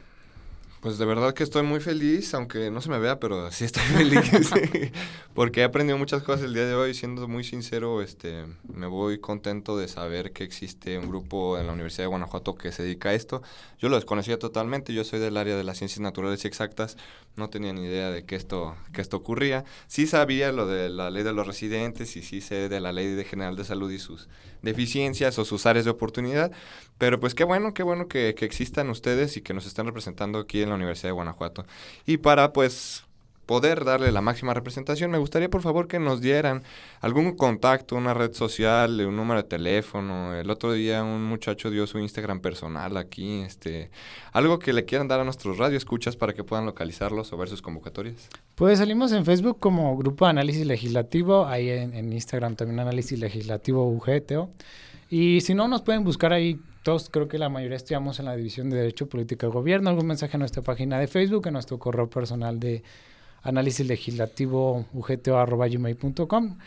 Pues 0.81 0.97
de 0.97 1.05
verdad 1.05 1.35
que 1.35 1.43
estoy 1.43 1.65
muy 1.65 1.81
feliz, 1.81 2.33
aunque 2.35 2.71
no 2.71 2.81
se 2.81 2.89
me 2.89 3.01
vea, 3.01 3.19
pero 3.19 3.51
sí 3.51 3.65
estoy 3.65 3.83
feliz. 3.97 4.51
porque 5.35 5.61
he 5.61 5.65
aprendido 5.65 5.99
muchas 5.99 6.23
cosas 6.23 6.45
el 6.45 6.55
día 6.55 6.67
de 6.67 6.75
hoy, 6.75 6.95
siendo 6.95 7.27
muy 7.27 7.43
sincero, 7.43 8.01
este, 8.01 8.45
me 8.73 8.87
voy 8.87 9.19
contento 9.19 9.77
de 9.77 9.89
saber 9.89 10.33
que 10.33 10.45
existe 10.45 10.97
un 10.97 11.09
grupo 11.09 11.59
en 11.59 11.67
la 11.67 11.73
Universidad 11.73 12.05
de 12.05 12.09
Guanajuato 12.09 12.55
que 12.55 12.71
se 12.71 12.85
dedica 12.85 13.09
a 13.09 13.15
esto. 13.15 13.43
Yo 13.81 13.89
lo 13.89 13.97
desconocía 13.97 14.39
totalmente, 14.39 14.95
yo 14.95 15.03
soy 15.03 15.19
del 15.19 15.37
área 15.37 15.57
de 15.57 15.65
las 15.65 15.79
ciencias 15.79 16.01
naturales 16.01 16.45
y 16.45 16.49
exactas, 16.49 16.97
no 17.35 17.51
tenía 17.51 17.73
ni 17.73 17.85
idea 17.85 18.11
de 18.11 18.25
que 18.25 18.37
esto, 18.37 18.77
que 18.93 19.01
esto 19.01 19.17
ocurría. 19.17 19.65
Sí 19.89 20.07
sabía 20.07 20.53
lo 20.53 20.67
de 20.67 20.91
la 20.91 21.11
ley 21.11 21.25
de 21.25 21.33
los 21.33 21.47
residentes 21.47 22.17
y 22.17 22.23
sí 22.23 22.41
sé 22.41 22.69
de 22.69 22.81
la 22.81 22.93
ley 22.93 23.25
general 23.25 23.57
de 23.57 23.65
salud 23.65 23.91
y 23.91 23.99
sus 23.99 24.29
deficiencias 24.63 25.39
o 25.39 25.45
sus 25.45 25.67
áreas 25.67 25.85
de 25.85 25.91
oportunidad, 25.91 26.53
pero 26.99 27.21
pues 27.21 27.35
qué 27.35 27.45
bueno, 27.45 27.75
qué 27.75 27.83
bueno 27.83 28.09
que, 28.09 28.35
que 28.37 28.45
existan 28.45 28.91
ustedes 28.91 29.37
y 29.37 29.41
que 29.41 29.55
nos 29.55 29.67
estén 29.67 29.87
representando 29.87 30.39
aquí 30.39 30.63
en 30.69 30.71
la 30.71 30.77
Universidad 30.77 31.09
de 31.09 31.15
Guanajuato. 31.15 31.65
Y 32.07 32.19
para 32.19 32.53
pues 32.53 33.05
poder 33.49 33.83
darle 33.87 34.13
la 34.13 34.21
máxima 34.21 34.53
representación, 34.53 35.11
me 35.11 35.17
gustaría 35.17 35.49
por 35.49 35.63
favor 35.63 35.89
que 35.89 35.99
nos 35.99 36.21
dieran 36.21 36.63
algún 37.01 37.35
contacto, 37.35 37.97
una 37.97 38.13
red 38.13 38.35
social, 38.35 39.01
un 39.07 39.17
número 39.17 39.43
de 39.43 39.49
teléfono. 39.49 40.35
El 40.35 40.51
otro 40.51 40.75
día 40.75 41.03
un 41.03 41.25
muchacho 41.25 41.71
dio 41.71 41.87
su 41.87 41.99
Instagram 41.99 42.41
personal 42.41 42.99
aquí, 42.99 43.41
este, 43.41 43.91
algo 44.33 44.59
que 44.59 44.75
le 44.75 44.85
quieran 44.85 45.09
dar 45.09 45.21
a 45.21 45.25
nuestros 45.25 45.57
radioescuchas 45.57 46.15
para 46.15 46.35
que 46.35 46.45
puedan 46.45 46.67
localizarlos 46.67 47.33
o 47.33 47.39
ver 47.39 47.49
sus 47.49 47.63
convocatorias. 47.63 48.29
Pues 48.55 48.81
salimos 48.81 49.13
en 49.13 49.25
Facebook 49.25 49.59
como 49.59 49.97
Grupo 49.97 50.27
de 50.27 50.31
Análisis 50.33 50.67
Legislativo, 50.67 51.47
ahí 51.47 51.71
en, 51.71 51.95
en 51.95 52.13
Instagram 52.13 52.55
también 52.55 52.81
Análisis 52.81 53.19
Legislativo 53.19 53.89
UGTO. 53.89 54.51
Y 55.09 55.41
si 55.41 55.55
no, 55.55 55.69
nos 55.69 55.81
pueden 55.81 56.05
buscar 56.05 56.35
ahí 56.35 56.61
todos, 56.83 57.11
creo 57.11 57.29
que 57.29 57.39
la 57.39 57.49
mayoría 57.49 57.77
estudiamos 57.77 58.19
en 58.19 58.27
la 58.27 58.37
División 58.37 58.71
de 58.71 58.77
Derecho, 58.77 59.09
Política 59.09 59.47
y 59.47 59.51
Gobierno, 59.51 59.91
algún 59.91 60.07
mensaje 60.07 60.37
a 60.37 60.39
nuestra 60.39 60.63
página 60.63 60.99
de 60.99 61.07
Facebook, 61.07 61.47
en 61.47 61.55
nuestro 61.55 61.79
correo 61.79 62.09
personal 62.09 62.61
de 62.61 62.83
análisis 63.43 63.87
legislativo 63.87 64.87
ugto.gmail.com 64.93 66.59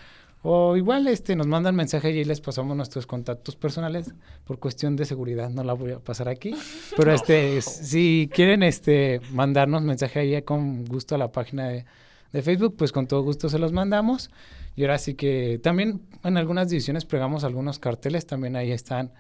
o 0.44 0.76
igual 0.76 1.08
este 1.08 1.36
nos 1.36 1.46
mandan 1.46 1.76
mensaje 1.76 2.12
y 2.12 2.24
les 2.24 2.42
pasamos 2.42 2.76
nuestros 2.76 3.06
contactos 3.06 3.56
personales. 3.56 4.12
Por 4.46 4.58
cuestión 4.58 4.96
de 4.96 5.06
seguridad 5.06 5.52
no 5.52 5.64
la 5.64 5.74
voy 5.74 5.92
a 5.92 6.00
pasar 6.00 6.30
aquí. 6.30 6.56
Pero 6.98 7.14
este 7.14 7.62
si 7.62 8.28
quieren 8.34 8.64
este 8.64 9.22
mandarnos 9.32 9.84
mensaje 9.84 10.20
ahí 10.20 10.42
con 10.42 10.86
gusto 10.86 11.14
a 11.14 11.20
la 11.20 11.32
página 11.32 11.68
de, 11.68 11.86
de, 12.34 12.42
Facebook 12.42 12.76
pues 12.76 12.92
con 12.92 13.06
todo 13.06 13.22
gusto 13.22 13.50
se 13.50 13.60
los 13.60 13.72
mandamos. 13.72 14.32
Y 14.76 14.82
ahora 14.84 14.98
sí 14.98 15.14
que 15.14 15.60
también 15.62 16.02
en 16.24 16.38
algunas 16.38 16.70
divisiones 16.70 17.06
pegamos 17.06 17.44
algunos 17.44 17.78
carteles 17.78 18.26
también 18.26 18.56
ahí 18.56 18.72
están 18.72 19.12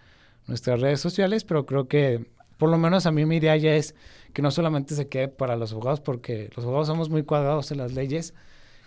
nuestras 0.48 0.82
redes 0.82 1.00
sociales 1.00 1.44
pero 1.44 1.66
creo 1.66 1.88
que 1.88 2.26
por 2.62 2.70
lo 2.70 2.78
menos 2.78 3.08
a 3.08 3.12
mí 3.12 3.26
mi 3.26 3.38
idea 3.38 3.58
ya 3.58 3.74
es 3.74 3.96
que 4.34 4.44
no 4.44 4.52
solamente 4.52 4.94
se 4.96 5.08
quede 5.08 5.28
para 5.28 5.56
los 5.56 5.72
abogados, 5.72 6.00
porque 6.00 6.50
los 6.56 6.64
abogados 6.64 6.88
somos 6.88 7.10
muy 7.10 7.24
cuadrados 7.24 7.72
en 7.72 7.80
las 7.80 7.94
leyes. 7.94 8.36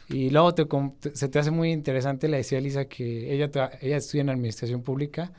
Y 0.09 0.31
luego 0.31 0.55
te, 0.55 0.65
se 1.15 1.29
te 1.29 1.39
hace 1.41 1.51
muy 1.51 1.73
interesante, 1.73 2.29
le 2.29 2.37
decía 2.37 2.59
Elisa 2.59 2.85
que 2.85 3.35
ella, 3.35 3.51
ella 3.81 3.97
estudia 3.97 4.21
en 4.21 4.31
administración 4.31 4.83
pública, 4.83 5.33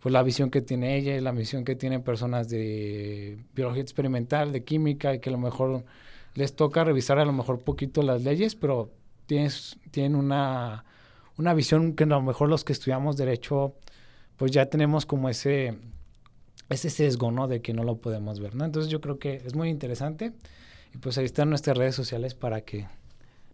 pues 0.00 0.12
la 0.12 0.24
visión 0.24 0.50
que 0.50 0.62
tiene 0.62 0.96
ella 0.96 1.20
la 1.20 1.32
visión 1.32 1.64
que 1.64 1.76
tienen 1.76 2.02
personas 2.02 2.48
de 2.48 3.38
biología 3.54 3.82
experimental, 3.82 4.52
de 4.52 4.64
química, 4.64 5.14
y 5.14 5.20
que 5.20 5.28
a 5.28 5.32
lo 5.32 5.38
mejor 5.38 5.84
les 6.34 6.56
toca 6.56 6.82
revisar 6.82 7.20
a 7.20 7.24
lo 7.24 7.32
mejor 7.32 7.60
poquito 7.60 8.02
las 8.02 8.24
leyes, 8.24 8.56
pero 8.56 8.90
tienes, 9.26 9.78
tienen 9.90 10.16
una, 10.16 10.84
una 11.36 11.54
visión 11.54 11.94
que 11.94 12.04
a 12.04 12.06
lo 12.08 12.22
mejor 12.22 12.48
los 12.48 12.64
que 12.64 12.72
estudiamos 12.72 13.16
derecho, 13.16 13.74
pues 14.36 14.52
ya 14.52 14.66
tenemos 14.66 15.06
como 15.06 15.28
ese 15.28 15.76
ese 16.68 16.90
sesgo, 16.90 17.30
¿no? 17.30 17.48
De 17.48 17.62
que 17.62 17.72
no 17.72 17.84
lo 17.84 17.96
podemos 17.96 18.40
ver, 18.40 18.54
¿no? 18.54 18.64
Entonces 18.64 18.90
yo 18.90 19.00
creo 19.00 19.18
que 19.18 19.42
es 19.44 19.54
muy 19.54 19.68
interesante 19.68 20.32
y 20.94 20.98
pues 20.98 21.18
ahí 21.18 21.24
están 21.24 21.48
nuestras 21.48 21.76
redes 21.76 21.94
sociales 21.94 22.34
para 22.34 22.62
que 22.62 22.86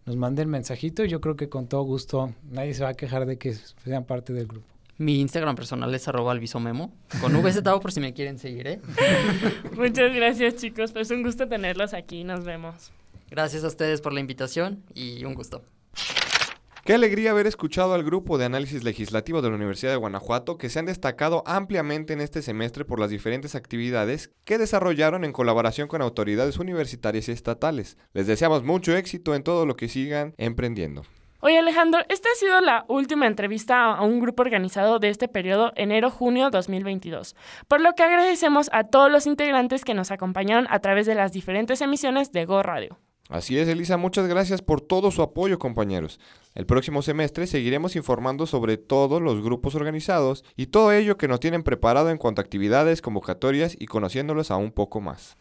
nos 0.05 0.15
manden 0.15 0.49
mensajito. 0.49 1.05
Yo 1.05 1.21
creo 1.21 1.35
que 1.35 1.49
con 1.49 1.67
todo 1.67 1.83
gusto 1.83 2.33
nadie 2.49 2.73
se 2.73 2.83
va 2.83 2.89
a 2.89 2.93
quejar 2.93 3.25
de 3.25 3.37
que 3.37 3.53
sean 3.53 4.05
parte 4.05 4.33
del 4.33 4.47
grupo. 4.47 4.67
Mi 4.97 5.19
Instagram 5.19 5.55
personal 5.55 5.93
es 5.95 6.07
arroba 6.07 6.31
albisomemo, 6.31 6.93
con 7.19 7.33
VZ 7.33 7.63
por 7.81 7.91
si 7.91 7.99
me 7.99 8.13
quieren 8.13 8.37
seguir, 8.37 8.67
¿eh? 8.67 8.81
Muchas 9.75 10.13
gracias 10.13 10.57
chicos, 10.57 10.91
pues 10.91 11.09
un 11.09 11.23
gusto 11.23 11.47
tenerlos 11.47 11.95
aquí, 11.95 12.23
nos 12.23 12.45
vemos. 12.45 12.91
Gracias 13.31 13.63
a 13.63 13.67
ustedes 13.67 14.01
por 14.01 14.13
la 14.13 14.19
invitación 14.19 14.83
y 14.93 15.25
un 15.25 15.33
gusto. 15.33 15.63
Qué 16.85 16.93
alegría 16.93 17.31
haber 17.31 17.47
escuchado 17.47 17.93
al 17.93 18.03
grupo 18.03 18.37
de 18.37 18.43
análisis 18.43 18.83
legislativo 18.83 19.41
de 19.41 19.47
la 19.47 19.55
Universidad 19.55 19.91
de 19.91 19.97
Guanajuato 19.97 20.57
que 20.57 20.67
se 20.67 20.79
han 20.79 20.85
destacado 20.85 21.41
ampliamente 21.45 22.11
en 22.11 22.19
este 22.19 22.41
semestre 22.41 22.83
por 22.83 22.99
las 22.99 23.09
diferentes 23.09 23.55
actividades 23.55 24.31
que 24.43 24.57
desarrollaron 24.57 25.23
en 25.23 25.31
colaboración 25.31 25.87
con 25.87 26.01
autoridades 26.01 26.59
universitarias 26.59 27.29
y 27.29 27.31
estatales. 27.31 27.97
Les 28.11 28.27
deseamos 28.27 28.63
mucho 28.65 28.97
éxito 28.97 29.33
en 29.33 29.43
todo 29.43 29.65
lo 29.65 29.77
que 29.77 29.87
sigan 29.87 30.33
emprendiendo. 30.37 31.03
Oye 31.39 31.57
Alejandro, 31.57 32.01
esta 32.09 32.27
ha 32.29 32.37
sido 32.37 32.59
la 32.59 32.83
última 32.89 33.27
entrevista 33.27 33.85
a 33.85 34.01
un 34.01 34.19
grupo 34.19 34.43
organizado 34.43 34.99
de 34.99 35.07
este 35.07 35.29
periodo 35.29 35.71
enero-junio 35.77 36.49
2022, 36.49 37.37
por 37.69 37.79
lo 37.79 37.93
que 37.95 38.03
agradecemos 38.03 38.69
a 38.73 38.83
todos 38.83 39.09
los 39.09 39.25
integrantes 39.25 39.85
que 39.85 39.93
nos 39.93 40.11
acompañaron 40.11 40.67
a 40.69 40.79
través 40.79 41.05
de 41.05 41.15
las 41.15 41.31
diferentes 41.31 41.79
emisiones 41.79 42.33
de 42.33 42.43
Go 42.43 42.61
Radio. 42.61 42.99
Así 43.33 43.57
es, 43.57 43.67
Elisa, 43.67 43.97
muchas 43.97 44.27
gracias 44.27 44.61
por 44.61 44.79
todo 44.79 45.09
su 45.09 45.23
apoyo, 45.23 45.57
compañeros. 45.57 46.19
El 46.53 46.67
próximo 46.67 47.01
semestre 47.01 47.47
seguiremos 47.47 47.95
informando 47.95 48.45
sobre 48.45 48.77
todos 48.77 49.23
los 49.23 49.41
grupos 49.41 49.73
organizados 49.73 50.45
y 50.55 50.67
todo 50.67 50.91
ello 50.91 51.17
que 51.17 51.27
nos 51.27 51.39
tienen 51.39 51.63
preparado 51.63 52.11
en 52.11 52.19
cuanto 52.19 52.41
a 52.41 52.43
actividades, 52.43 53.01
convocatorias 53.01 53.75
y 53.79 53.87
conociéndolos 53.87 54.51
aún 54.51 54.71
poco 54.71 55.01
más. 55.01 55.35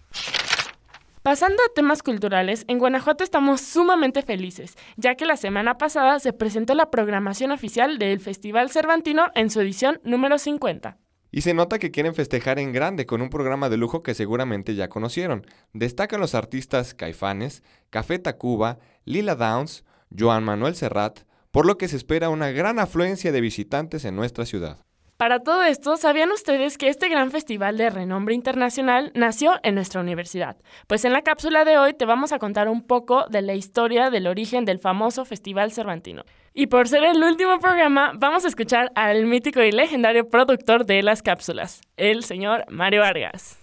Pasando 1.22 1.62
a 1.62 1.74
temas 1.74 2.02
culturales, 2.02 2.64
en 2.66 2.78
Guanajuato 2.78 3.24
estamos 3.24 3.60
sumamente 3.60 4.22
felices, 4.22 4.78
ya 4.96 5.14
que 5.14 5.26
la 5.26 5.36
semana 5.36 5.76
pasada 5.76 6.18
se 6.18 6.32
presentó 6.32 6.74
la 6.74 6.90
programación 6.90 7.50
oficial 7.50 7.98
del 7.98 8.20
Festival 8.20 8.70
Cervantino 8.70 9.26
en 9.34 9.50
su 9.50 9.60
edición 9.60 10.00
número 10.02 10.38
50. 10.38 10.96
Y 11.34 11.40
se 11.40 11.54
nota 11.54 11.78
que 11.78 11.90
quieren 11.90 12.14
festejar 12.14 12.58
en 12.58 12.72
grande 12.72 13.06
con 13.06 13.22
un 13.22 13.30
programa 13.30 13.70
de 13.70 13.78
lujo 13.78 14.02
que 14.02 14.12
seguramente 14.12 14.74
ya 14.74 14.88
conocieron. 14.88 15.46
Destacan 15.72 16.20
los 16.20 16.34
artistas 16.34 16.92
Caifanes, 16.92 17.62
Café 17.88 18.18
Tacuba, 18.18 18.78
Lila 19.06 19.34
Downs, 19.34 19.82
Joan 20.16 20.44
Manuel 20.44 20.76
Serrat, 20.76 21.20
por 21.50 21.64
lo 21.64 21.78
que 21.78 21.88
se 21.88 21.96
espera 21.96 22.28
una 22.28 22.50
gran 22.50 22.78
afluencia 22.78 23.32
de 23.32 23.40
visitantes 23.40 24.04
en 24.04 24.14
nuestra 24.14 24.44
ciudad. 24.44 24.84
Para 25.22 25.38
todo 25.38 25.62
esto, 25.62 25.96
¿sabían 25.96 26.32
ustedes 26.32 26.76
que 26.76 26.88
este 26.88 27.08
gran 27.08 27.30
festival 27.30 27.76
de 27.76 27.90
renombre 27.90 28.34
internacional 28.34 29.12
nació 29.14 29.52
en 29.62 29.76
nuestra 29.76 30.00
universidad? 30.00 30.56
Pues 30.88 31.04
en 31.04 31.12
la 31.12 31.22
cápsula 31.22 31.64
de 31.64 31.78
hoy 31.78 31.94
te 31.94 32.06
vamos 32.06 32.32
a 32.32 32.40
contar 32.40 32.68
un 32.68 32.82
poco 32.82 33.26
de 33.30 33.40
la 33.40 33.54
historia 33.54 34.10
del 34.10 34.26
origen 34.26 34.64
del 34.64 34.80
famoso 34.80 35.24
Festival 35.24 35.70
Cervantino. 35.70 36.24
Y 36.54 36.66
por 36.66 36.88
ser 36.88 37.04
el 37.04 37.22
último 37.22 37.60
programa, 37.60 38.10
vamos 38.18 38.44
a 38.44 38.48
escuchar 38.48 38.90
al 38.96 39.26
mítico 39.26 39.62
y 39.62 39.70
legendario 39.70 40.28
productor 40.28 40.86
de 40.86 41.04
las 41.04 41.22
cápsulas, 41.22 41.82
el 41.96 42.24
señor 42.24 42.64
Mario 42.68 43.02
Vargas. 43.02 43.60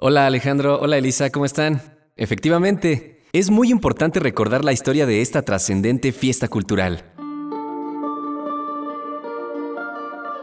Hola 0.00 0.26
Alejandro, 0.26 0.80
hola 0.80 0.98
Elisa, 0.98 1.30
¿cómo 1.30 1.44
están? 1.44 1.82
Efectivamente, 2.16 3.22
es 3.32 3.48
muy 3.48 3.70
importante 3.70 4.18
recordar 4.18 4.64
la 4.64 4.72
historia 4.72 5.06
de 5.06 5.22
esta 5.22 5.42
trascendente 5.42 6.10
fiesta 6.10 6.48
cultural. 6.48 7.04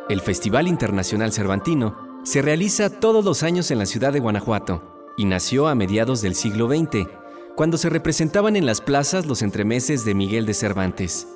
El 0.10 0.20
Festival 0.20 0.68
Internacional 0.68 1.32
Cervantino 1.32 1.96
se 2.24 2.42
realiza 2.42 2.90
todos 2.90 3.24
los 3.24 3.42
años 3.42 3.72
en 3.72 3.80
la 3.80 3.86
ciudad 3.86 4.12
de 4.12 4.20
Guanajuato 4.20 5.14
y 5.16 5.24
nació 5.24 5.70
a 5.70 5.76
mediados 5.76 6.22
del 6.22 6.36
siglo 6.36 6.68
XX, 6.68 7.08
cuando 7.56 7.78
se 7.78 7.90
representaban 7.90 8.58
en 8.58 8.66
las 8.66 8.82
plazas 8.82 9.26
los 9.28 9.42
entremeses 9.42 10.04
de 10.04 10.14
Miguel 10.14 10.46
de 10.46 10.54
Cervantes. 10.56 11.30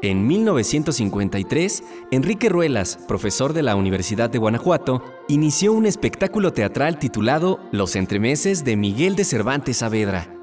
En 0.00 0.26
1953, 0.26 1.82
Enrique 2.10 2.48
Ruelas, 2.48 2.98
profesor 3.06 3.52
de 3.52 3.62
la 3.62 3.76
Universidad 3.76 4.30
de 4.30 4.38
Guanajuato, 4.38 5.02
inició 5.28 5.74
un 5.74 5.84
espectáculo 5.84 6.54
teatral 6.54 6.98
titulado 6.98 7.60
Los 7.70 7.96
entremeses 7.96 8.64
de 8.64 8.76
Miguel 8.76 9.14
de 9.14 9.24
Cervantes 9.24 9.78
Saavedra. 9.78 10.34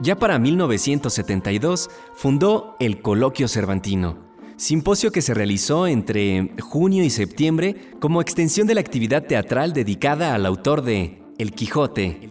Ya 0.00 0.16
para 0.16 0.38
1972 0.38 1.90
fundó 2.14 2.76
el 2.80 3.02
Coloquio 3.02 3.46
Cervantino, 3.46 4.27
simposio 4.58 5.12
que 5.12 5.22
se 5.22 5.34
realizó 5.34 5.86
entre 5.86 6.50
junio 6.60 7.04
y 7.04 7.10
septiembre 7.10 7.76
como 8.00 8.20
extensión 8.20 8.66
de 8.66 8.74
la 8.74 8.80
actividad 8.80 9.24
teatral 9.24 9.72
dedicada 9.72 10.34
al 10.34 10.44
autor 10.44 10.82
de 10.82 11.22
El 11.38 11.52
Quijote. 11.52 12.28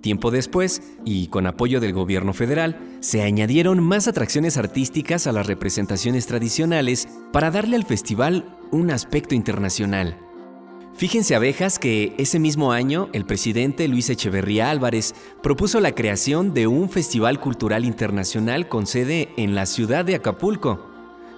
Tiempo 0.00 0.30
después, 0.30 0.82
y 1.04 1.26
con 1.26 1.46
apoyo 1.46 1.80
del 1.80 1.92
gobierno 1.92 2.32
federal, 2.32 2.78
se 3.00 3.22
añadieron 3.22 3.82
más 3.82 4.08
atracciones 4.08 4.56
artísticas 4.56 5.26
a 5.26 5.32
las 5.32 5.46
representaciones 5.46 6.26
tradicionales 6.26 7.08
para 7.32 7.50
darle 7.50 7.76
al 7.76 7.84
festival 7.84 8.56
un 8.70 8.90
aspecto 8.90 9.34
internacional. 9.34 10.16
Fíjense 10.94 11.34
abejas 11.34 11.78
que 11.78 12.14
ese 12.18 12.38
mismo 12.38 12.72
año 12.72 13.08
el 13.12 13.24
presidente 13.24 13.88
Luis 13.88 14.10
Echeverría 14.10 14.70
Álvarez 14.70 15.14
propuso 15.42 15.80
la 15.80 15.92
creación 15.92 16.54
de 16.54 16.66
un 16.66 16.88
festival 16.88 17.40
cultural 17.40 17.84
internacional 17.84 18.68
con 18.68 18.86
sede 18.86 19.30
en 19.36 19.54
la 19.54 19.66
ciudad 19.66 20.04
de 20.04 20.16
Acapulco, 20.16 20.91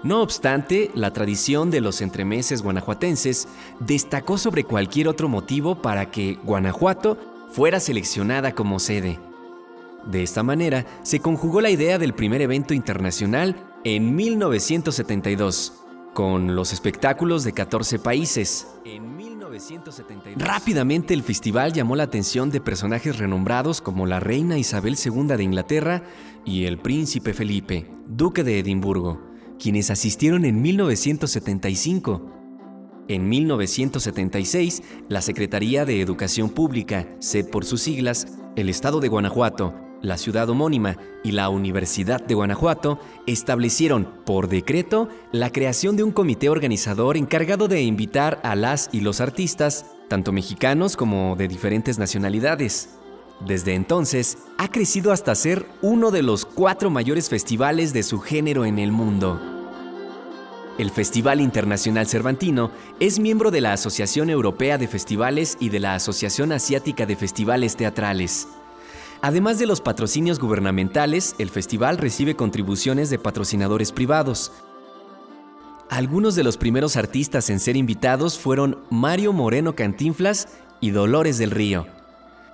no 0.05 0.21
obstante, 0.21 0.91
la 0.95 1.15
tradición 1.15 1.71
de 1.71 1.81
los 1.81 2.03
entremeses 2.03 2.61
guanajuatenses 2.61 3.49
destacó 3.81 4.37
sobre 4.37 4.65
cualquier 4.65 5.09
otro 5.09 5.31
motivo 5.31 5.81
para 5.81 6.11
que 6.11 6.39
Guanajuato 6.45 7.17
fuera 7.51 7.81
seleccionada 7.81 8.55
como 8.55 8.79
sede. 8.79 9.19
De 10.05 10.23
esta 10.23 10.43
manera, 10.43 10.85
se 11.03 11.21
conjugó 11.21 11.63
la 11.63 11.71
idea 11.71 11.99
del 11.99 12.13
primer 12.13 12.43
evento 12.43 12.75
internacional 12.75 13.57
en 13.83 14.15
1972, 14.15 15.73
con 16.13 16.55
los 16.55 16.75
espectáculos 16.75 17.43
de 17.43 17.53
14 17.53 17.99
países. 17.99 18.69
En 18.85 19.17
1972. 19.17 20.47
Rápidamente 20.47 21.15
el 21.15 21.23
festival 21.23 21.73
llamó 21.73 21.97
la 21.97 22.03
atención 22.03 22.51
de 22.51 22.61
personajes 22.61 23.17
renombrados 23.19 23.81
como 23.81 24.05
la 24.05 24.21
reina 24.21 24.59
Isabel 24.59 24.97
II 25.03 25.29
de 25.29 25.43
Inglaterra 25.43 26.03
y 26.45 26.67
el 26.67 26.77
príncipe 26.77 27.33
Felipe, 27.33 27.91
duque 28.07 28.45
de 28.45 28.59
Edimburgo, 28.59 29.34
quienes 29.65 29.91
asistieron 29.91 30.45
en 30.45 30.61
1975. 30.61 32.21
En 33.09 33.31
1976, 33.31 34.83
la 35.09 35.23
Secretaría 35.23 35.87
de 35.87 36.03
Educación 36.03 36.51
Pública, 36.51 37.09
SED 37.19 37.49
por 37.49 37.65
sus 37.65 37.81
siglas, 37.81 38.27
el 38.57 38.69
Estado 38.69 39.01
de 39.01 39.09
Guanajuato, 39.09 39.73
la 40.03 40.19
ciudad 40.19 40.51
homónima 40.51 40.99
y 41.23 41.33
la 41.33 41.49
Universidad 41.49 42.23
de 42.23 42.35
Guanajuato 42.35 42.99
establecieron 43.27 44.07
por 44.27 44.49
decreto 44.49 45.09
la 45.33 45.49
creación 45.49 45.97
de 45.97 46.03
un 46.03 46.13
comité 46.13 46.51
organizador 46.51 47.17
encargado 47.17 47.67
de 47.67 47.81
invitar 47.81 48.41
a 48.43 48.57
las 48.57 48.91
y 48.93 49.01
los 49.01 49.23
artistas, 49.23 49.87
tanto 50.11 50.31
mexicanos 50.31 50.95
como 50.95 51.37
de 51.37 51.49
diferentes 51.49 51.99
nacionalidades. 51.99 52.99
Desde 53.47 53.73
entonces, 53.73 54.37
ha 54.59 54.71
crecido 54.71 55.11
hasta 55.11 55.35
ser 55.35 55.65
uno 55.81 56.11
de 56.11 56.23
los 56.23 56.45
cuatro 56.45 56.91
mayores 56.91 57.31
festivales 57.31 57.95
de 57.95 58.03
su 58.03 58.21
género 58.21 58.67
en 58.67 58.79
el 58.79 58.93
mundo. 58.93 59.54
El 60.77 60.91
Festival 60.91 61.41
Internacional 61.41 62.09
Cervantino 62.09 62.73
es 62.99 63.21
miembro 63.21 63.53
de 63.53 63.61
la 63.61 63.73
Asociación 63.73 64.29
Europea 64.29 64.77
de 64.77 64.89
Festivales 64.89 65.57
y 65.61 65.69
de 65.69 65.79
la 65.79 65.95
Asociación 65.95 66.51
Asiática 66.51 67.07
de 67.07 67.15
Festivales 67.15 67.77
Teatrales. 67.77 68.49
Además 69.23 69.61
de 69.61 69.67
los 69.67 69.81
patrocinios 69.81 70.41
gubernamentales, 70.41 71.37
el 71.39 71.49
festival 71.49 71.97
recibe 71.99 72.35
contribuciones 72.35 73.09
de 73.09 73.21
patrocinadores 73.21 73.93
privados. 73.93 74.51
Algunos 75.91 76.35
de 76.35 76.43
los 76.43 76.57
primeros 76.57 76.97
artistas 76.97 77.51
en 77.51 77.61
ser 77.61 77.77
invitados 77.77 78.37
fueron 78.37 78.79
Mario 78.91 79.33
Moreno 79.33 79.77
Cantinflas 79.77 80.49
y 80.81 80.91
Dolores 80.91 81.39
del 81.39 81.53
Río. 81.53 81.87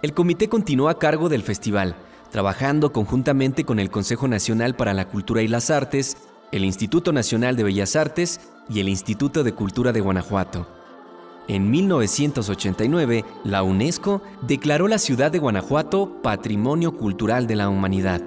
El 0.02 0.12
comité 0.12 0.50
continuó 0.50 0.90
a 0.90 0.98
cargo 0.98 1.30
del 1.30 1.42
festival, 1.42 1.96
trabajando 2.30 2.92
conjuntamente 2.92 3.64
con 3.64 3.80
el 3.80 3.90
Consejo 3.90 4.28
Nacional 4.28 4.76
para 4.76 4.92
la 4.92 5.08
Cultura 5.08 5.40
y 5.40 5.48
las 5.48 5.70
Artes, 5.70 6.18
el 6.52 6.64
Instituto 6.64 7.12
Nacional 7.12 7.56
de 7.56 7.64
Bellas 7.64 7.96
Artes 7.96 8.40
y 8.68 8.80
el 8.80 8.88
Instituto 8.88 9.44
de 9.44 9.52
Cultura 9.52 9.92
de 9.92 10.00
Guanajuato. 10.00 10.66
En 11.48 11.70
1989, 11.70 13.24
la 13.44 13.62
UNESCO 13.62 14.22
declaró 14.42 14.88
la 14.88 14.98
ciudad 14.98 15.32
de 15.32 15.38
Guanajuato 15.38 16.20
Patrimonio 16.22 16.96
Cultural 16.96 17.46
de 17.46 17.56
la 17.56 17.68
Humanidad, 17.68 18.22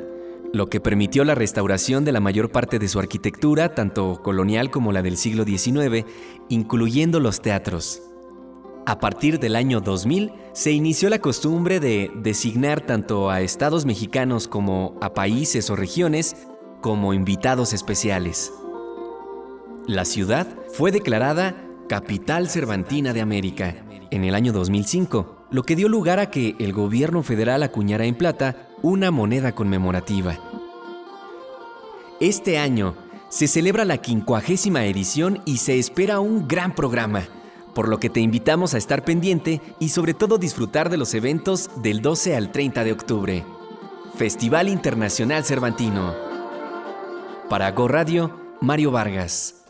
lo 0.51 0.69
que 0.69 0.79
permitió 0.79 1.23
la 1.23 1.35
restauración 1.35 2.05
de 2.05 2.11
la 2.11 2.19
mayor 2.19 2.51
parte 2.51 2.79
de 2.79 2.87
su 2.87 2.99
arquitectura, 2.99 3.75
tanto 3.75 4.21
colonial 4.21 4.71
como 4.71 4.91
la 4.91 5.01
del 5.01 5.17
siglo 5.17 5.45
XIX, 5.45 6.05
incluyendo 6.49 7.19
los 7.19 7.41
teatros. 7.41 8.01
A 8.85 8.99
partir 8.99 9.39
del 9.39 9.55
año 9.55 9.79
2000, 9.79 10.33
se 10.51 10.71
inició 10.71 11.09
la 11.09 11.19
costumbre 11.19 11.79
de 11.79 12.11
designar 12.15 12.81
tanto 12.81 13.29
a 13.29 13.39
estados 13.39 13.85
mexicanos 13.85 14.49
como 14.49 14.97
a 15.01 15.13
países 15.13 15.69
o 15.69 15.77
regiones 15.77 16.35
como 16.83 17.13
invitados 17.13 17.71
especiales. 17.71 18.53
La 19.87 20.03
ciudad 20.03 20.47
fue 20.73 20.91
declarada 20.91 21.55
Capital 21.87 22.49
Cervantina 22.49 23.13
de 23.13 23.21
América 23.21 23.75
en 24.11 24.25
el 24.25 24.35
año 24.35 24.51
2005, 24.51 25.47
lo 25.49 25.63
que 25.63 25.77
dio 25.77 25.87
lugar 25.87 26.19
a 26.19 26.29
que 26.29 26.57
el 26.59 26.73
gobierno 26.73 27.23
federal 27.23 27.63
acuñara 27.63 28.03
en 28.05 28.15
plata 28.15 28.67
una 28.81 29.11
moneda 29.11 29.55
conmemorativa. 29.55 30.37
Este 32.19 32.57
año 32.57 32.95
se 33.29 33.47
celebra 33.47 33.85
la 33.85 33.99
quincuagésima 33.99 34.85
edición 34.85 35.41
y 35.45 35.57
se 35.57 35.79
espera 35.79 36.19
un 36.19 36.49
gran 36.49 36.75
programa, 36.75 37.23
por 37.73 37.87
lo 37.87 37.97
que 37.99 38.09
te 38.09 38.19
invitamos 38.19 38.73
a 38.73 38.77
estar 38.77 39.05
pendiente 39.05 39.61
y 39.79 39.89
sobre 39.89 40.13
todo 40.13 40.37
disfrutar 40.37 40.89
de 40.89 40.97
los 40.97 41.13
eventos 41.13 41.69
del 41.81 42.01
12 42.01 42.35
al 42.35 42.51
30 42.51 42.83
de 42.83 42.91
octubre. 42.91 43.45
Festival 44.17 44.67
Internacional 44.67 45.45
Cervantino. 45.45 46.32
Para 47.49 47.71
Go 47.71 47.87
Radio, 47.87 48.57
Mario 48.61 48.91
Vargas. 48.91 49.65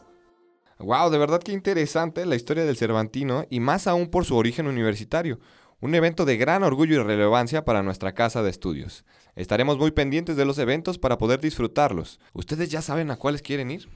Wow, 0.80 1.10
de 1.10 1.18
verdad 1.18 1.42
que 1.42 1.52
interesante 1.52 2.26
la 2.26 2.36
historia 2.36 2.66
del 2.66 2.78
Cervantino 2.78 3.46
y 3.50 3.60
más 3.60 3.88
aún 3.88 4.08
por 4.08 4.26
su 4.26 4.36
origen 4.36 4.68
universitario. 4.68 5.40
Un 5.80 5.96
evento 5.96 6.24
de 6.24 6.38
gran 6.38 6.64
orgullo 6.64 6.96
y 6.96 7.04
relevancia 7.04 7.66
para 7.66 7.84
nuestra 7.84 8.14
casa 8.14 8.44
de 8.44 8.52
estudios. 8.52 9.06
Estaremos 9.36 9.78
muy 9.78 9.92
pendientes 9.92 10.38
de 10.38 10.46
los 10.46 10.60
eventos 10.60 10.98
para 10.98 11.18
poder 11.18 11.42
disfrutarlos. 11.42 12.20
¿Ustedes 12.34 12.70
ya 12.70 12.82
saben 12.82 13.12
a 13.12 13.18
cuáles 13.18 13.42
quieren 13.42 13.72
ir? 13.72 13.90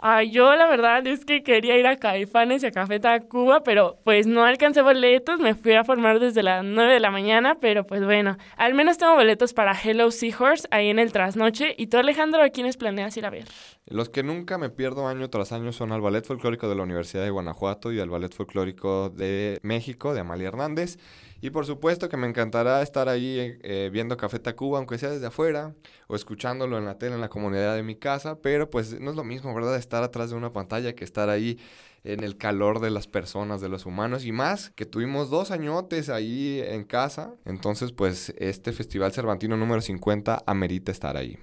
Ay, 0.00 0.30
yo 0.30 0.54
la 0.54 0.68
verdad 0.68 1.04
es 1.08 1.24
que 1.24 1.42
quería 1.42 1.76
ir 1.76 1.84
a 1.88 1.96
Caifanes 1.96 2.62
y 2.62 2.66
a 2.66 2.70
Café 2.70 3.00
Tacuba, 3.00 3.64
pero 3.64 3.98
pues 4.04 4.28
no 4.28 4.44
alcancé 4.44 4.80
boletos, 4.80 5.40
me 5.40 5.56
fui 5.56 5.72
a 5.72 5.82
formar 5.82 6.20
desde 6.20 6.44
las 6.44 6.64
9 6.64 6.92
de 6.92 7.00
la 7.00 7.10
mañana, 7.10 7.56
pero 7.60 7.84
pues 7.84 8.04
bueno, 8.04 8.36
al 8.56 8.74
menos 8.74 8.96
tengo 8.96 9.16
boletos 9.16 9.54
para 9.54 9.72
Hello 9.72 10.12
Seahorse 10.12 10.68
ahí 10.70 10.88
en 10.88 11.00
el 11.00 11.10
trasnoche. 11.10 11.74
¿Y 11.76 11.88
tú 11.88 11.96
Alejandro, 11.96 12.44
a 12.44 12.50
quiénes 12.50 12.76
planeas 12.76 13.16
ir 13.16 13.26
a 13.26 13.30
ver? 13.30 13.46
Los 13.86 14.08
que 14.08 14.22
nunca 14.22 14.56
me 14.56 14.70
pierdo 14.70 15.08
año 15.08 15.30
tras 15.30 15.50
año 15.50 15.72
son 15.72 15.90
al 15.90 16.00
Ballet 16.00 16.24
Folclórico 16.24 16.68
de 16.68 16.76
la 16.76 16.84
Universidad 16.84 17.24
de 17.24 17.30
Guanajuato 17.30 17.90
y 17.90 17.98
al 17.98 18.08
Ballet 18.08 18.32
Folclórico 18.32 19.10
de 19.10 19.58
México, 19.62 20.14
de 20.14 20.20
Amalia 20.20 20.46
Hernández. 20.46 20.98
Y 21.40 21.50
por 21.50 21.66
supuesto 21.66 22.08
que 22.08 22.16
me 22.16 22.26
encantará 22.26 22.82
estar 22.82 23.08
ahí 23.08 23.58
eh, 23.62 23.90
viendo 23.92 24.16
Café 24.16 24.40
Tacuba, 24.40 24.78
aunque 24.78 24.98
sea 24.98 25.10
desde 25.10 25.26
afuera, 25.26 25.74
o 26.08 26.16
escuchándolo 26.16 26.78
en 26.78 26.84
la 26.84 26.98
tele 26.98 27.14
en 27.14 27.20
la 27.20 27.28
comunidad 27.28 27.76
de 27.76 27.84
mi 27.84 27.94
casa, 27.94 28.40
pero 28.40 28.68
pues 28.70 29.00
no 29.00 29.10
es 29.10 29.16
lo 29.16 29.22
mismo, 29.22 29.54
¿verdad? 29.54 29.76
Estar 29.76 30.02
atrás 30.02 30.30
de 30.30 30.36
una 30.36 30.52
pantalla 30.52 30.94
que 30.94 31.04
estar 31.04 31.28
ahí 31.28 31.58
en 32.02 32.24
el 32.24 32.36
calor 32.36 32.80
de 32.80 32.90
las 32.90 33.06
personas, 33.06 33.60
de 33.60 33.68
los 33.68 33.86
humanos, 33.86 34.24
y 34.24 34.32
más 34.32 34.70
que 34.70 34.84
tuvimos 34.84 35.30
dos 35.30 35.50
añotes 35.52 36.08
ahí 36.08 36.60
en 36.64 36.84
casa, 36.84 37.34
entonces 37.44 37.92
pues 37.92 38.34
este 38.38 38.72
Festival 38.72 39.12
Cervantino 39.12 39.56
número 39.56 39.80
50 39.80 40.42
amerita 40.46 40.90
estar 40.90 41.16
ahí. 41.16 41.38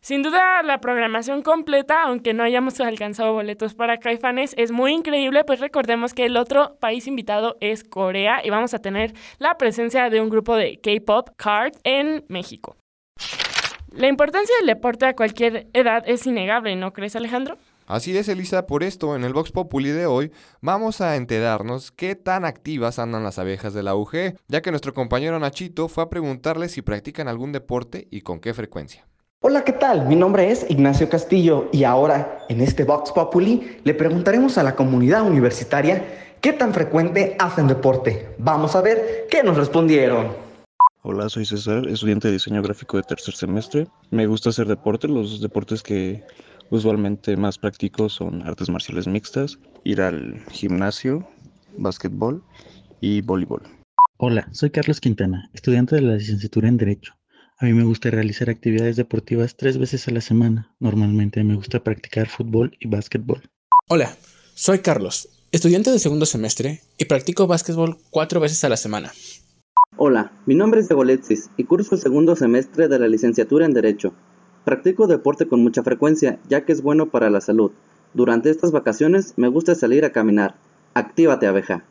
Sin 0.00 0.22
duda, 0.22 0.62
la 0.62 0.80
programación 0.80 1.42
completa, 1.42 2.02
aunque 2.02 2.34
no 2.34 2.42
hayamos 2.42 2.80
alcanzado 2.80 3.32
boletos 3.32 3.74
para 3.74 3.98
Caifanes, 3.98 4.54
es 4.56 4.70
muy 4.72 4.92
increíble, 4.92 5.44
pues 5.44 5.60
recordemos 5.60 6.14
que 6.14 6.26
el 6.26 6.36
otro 6.36 6.76
país 6.80 7.06
invitado 7.06 7.56
es 7.60 7.84
Corea 7.84 8.40
y 8.44 8.50
vamos 8.50 8.74
a 8.74 8.78
tener 8.78 9.14
la 9.38 9.56
presencia 9.56 10.10
de 10.10 10.20
un 10.20 10.28
grupo 10.28 10.56
de 10.56 10.80
K-pop, 10.80 11.30
Card, 11.36 11.74
en 11.84 12.24
México. 12.28 12.76
La 13.92 14.06
importancia 14.06 14.54
del 14.60 14.68
deporte 14.68 15.06
a 15.06 15.16
cualquier 15.16 15.66
edad 15.72 16.04
es 16.06 16.26
innegable, 16.26 16.76
¿no 16.76 16.92
crees, 16.92 17.16
Alejandro? 17.16 17.58
Así 17.90 18.16
es, 18.16 18.28
Elisa, 18.28 18.68
por 18.68 18.84
esto 18.84 19.16
en 19.16 19.24
el 19.24 19.32
Vox 19.32 19.50
Populi 19.50 19.90
de 19.90 20.06
hoy 20.06 20.30
vamos 20.60 21.00
a 21.00 21.16
enterarnos 21.16 21.90
qué 21.90 22.14
tan 22.14 22.44
activas 22.44 23.00
andan 23.00 23.24
las 23.24 23.40
abejas 23.40 23.74
de 23.74 23.82
la 23.82 23.96
UG, 23.96 24.36
ya 24.46 24.62
que 24.62 24.70
nuestro 24.70 24.94
compañero 24.94 25.40
Nachito 25.40 25.88
fue 25.88 26.04
a 26.04 26.08
preguntarles 26.08 26.70
si 26.70 26.82
practican 26.82 27.26
algún 27.26 27.50
deporte 27.50 28.06
y 28.12 28.20
con 28.20 28.38
qué 28.38 28.54
frecuencia. 28.54 29.09
Hola, 29.42 29.64
¿qué 29.64 29.72
tal? 29.72 30.06
Mi 30.06 30.16
nombre 30.16 30.50
es 30.50 30.66
Ignacio 30.68 31.08
Castillo 31.08 31.70
y 31.72 31.84
ahora 31.84 32.44
en 32.50 32.60
este 32.60 32.84
Vox 32.84 33.10
Populi 33.10 33.78
le 33.84 33.94
preguntaremos 33.94 34.58
a 34.58 34.62
la 34.62 34.76
comunidad 34.76 35.26
universitaria 35.26 36.04
qué 36.42 36.52
tan 36.52 36.74
frecuente 36.74 37.36
hacen 37.38 37.66
deporte. 37.66 38.28
Vamos 38.36 38.76
a 38.76 38.82
ver 38.82 39.26
qué 39.30 39.42
nos 39.42 39.56
respondieron. 39.56 40.28
Hola, 41.00 41.30
soy 41.30 41.46
César, 41.46 41.88
estudiante 41.88 42.28
de 42.28 42.34
diseño 42.34 42.60
gráfico 42.60 42.98
de 42.98 43.02
tercer 43.04 43.34
semestre. 43.34 43.86
Me 44.10 44.26
gusta 44.26 44.50
hacer 44.50 44.66
deporte, 44.66 45.08
los 45.08 45.40
deportes 45.40 45.82
que 45.82 46.22
usualmente 46.68 47.34
más 47.38 47.56
practico 47.56 48.10
son 48.10 48.46
artes 48.46 48.68
marciales 48.68 49.06
mixtas, 49.06 49.58
ir 49.84 50.02
al 50.02 50.38
gimnasio, 50.50 51.26
básquetbol 51.78 52.44
y 53.00 53.22
voleibol. 53.22 53.62
Hola, 54.18 54.46
soy 54.52 54.68
Carlos 54.68 55.00
Quintana, 55.00 55.48
estudiante 55.54 55.94
de 55.94 56.02
la 56.02 56.16
licenciatura 56.16 56.68
en 56.68 56.76
Derecho. 56.76 57.14
A 57.62 57.66
mí 57.66 57.74
me 57.74 57.84
gusta 57.84 58.08
realizar 58.08 58.48
actividades 58.48 58.96
deportivas 58.96 59.54
tres 59.54 59.76
veces 59.76 60.08
a 60.08 60.12
la 60.12 60.22
semana. 60.22 60.74
Normalmente 60.80 61.44
me 61.44 61.56
gusta 61.56 61.84
practicar 61.84 62.26
fútbol 62.26 62.74
y 62.80 62.88
básquetbol. 62.88 63.42
Hola, 63.86 64.16
soy 64.54 64.78
Carlos, 64.78 65.28
estudiante 65.52 65.90
de 65.90 65.98
segundo 65.98 66.24
semestre 66.24 66.80
y 66.96 67.04
practico 67.04 67.46
básquetbol 67.46 67.98
cuatro 68.08 68.40
veces 68.40 68.64
a 68.64 68.70
la 68.70 68.78
semana. 68.78 69.12
Hola, 69.98 70.32
mi 70.46 70.54
nombre 70.54 70.80
es 70.80 70.88
Diego 70.88 71.04
y 71.58 71.64
curso 71.64 71.96
el 71.96 72.00
segundo 72.00 72.34
semestre 72.34 72.88
de 72.88 72.98
la 72.98 73.08
licenciatura 73.08 73.66
en 73.66 73.74
Derecho. 73.74 74.14
Practico 74.64 75.06
deporte 75.06 75.46
con 75.46 75.62
mucha 75.62 75.82
frecuencia 75.82 76.38
ya 76.48 76.64
que 76.64 76.72
es 76.72 76.80
bueno 76.80 77.10
para 77.10 77.28
la 77.28 77.42
salud. 77.42 77.72
Durante 78.14 78.48
estas 78.48 78.72
vacaciones 78.72 79.34
me 79.36 79.48
gusta 79.48 79.74
salir 79.74 80.06
a 80.06 80.12
caminar. 80.12 80.54
Actívate 80.94 81.46
abeja. 81.46 81.84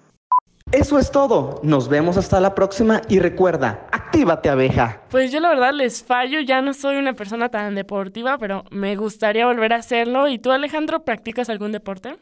Eso 0.71 0.99
es 0.99 1.09
todo. 1.09 1.59
Nos 1.63 1.89
vemos 1.89 2.15
hasta 2.17 2.39
la 2.39 2.53
próxima 2.53 3.01
y 3.09 3.17
recuerda, 3.17 3.87
actívate 3.91 4.49
abeja. 4.49 5.01
Pues 5.09 5.31
yo 5.31 5.39
la 5.39 5.49
verdad 5.49 5.73
les 5.73 6.03
fallo, 6.03 6.41
ya 6.41 6.61
no 6.61 6.75
soy 6.75 6.97
una 6.97 7.13
persona 7.13 7.49
tan 7.49 7.73
deportiva, 7.73 8.37
pero 8.37 8.63
me 8.69 8.95
gustaría 8.95 9.47
volver 9.47 9.73
a 9.73 9.77
hacerlo. 9.77 10.27
¿Y 10.27 10.37
tú 10.37 10.51
Alejandro 10.51 11.03
practicas 11.03 11.49
algún 11.49 11.71
deporte? 11.71 12.17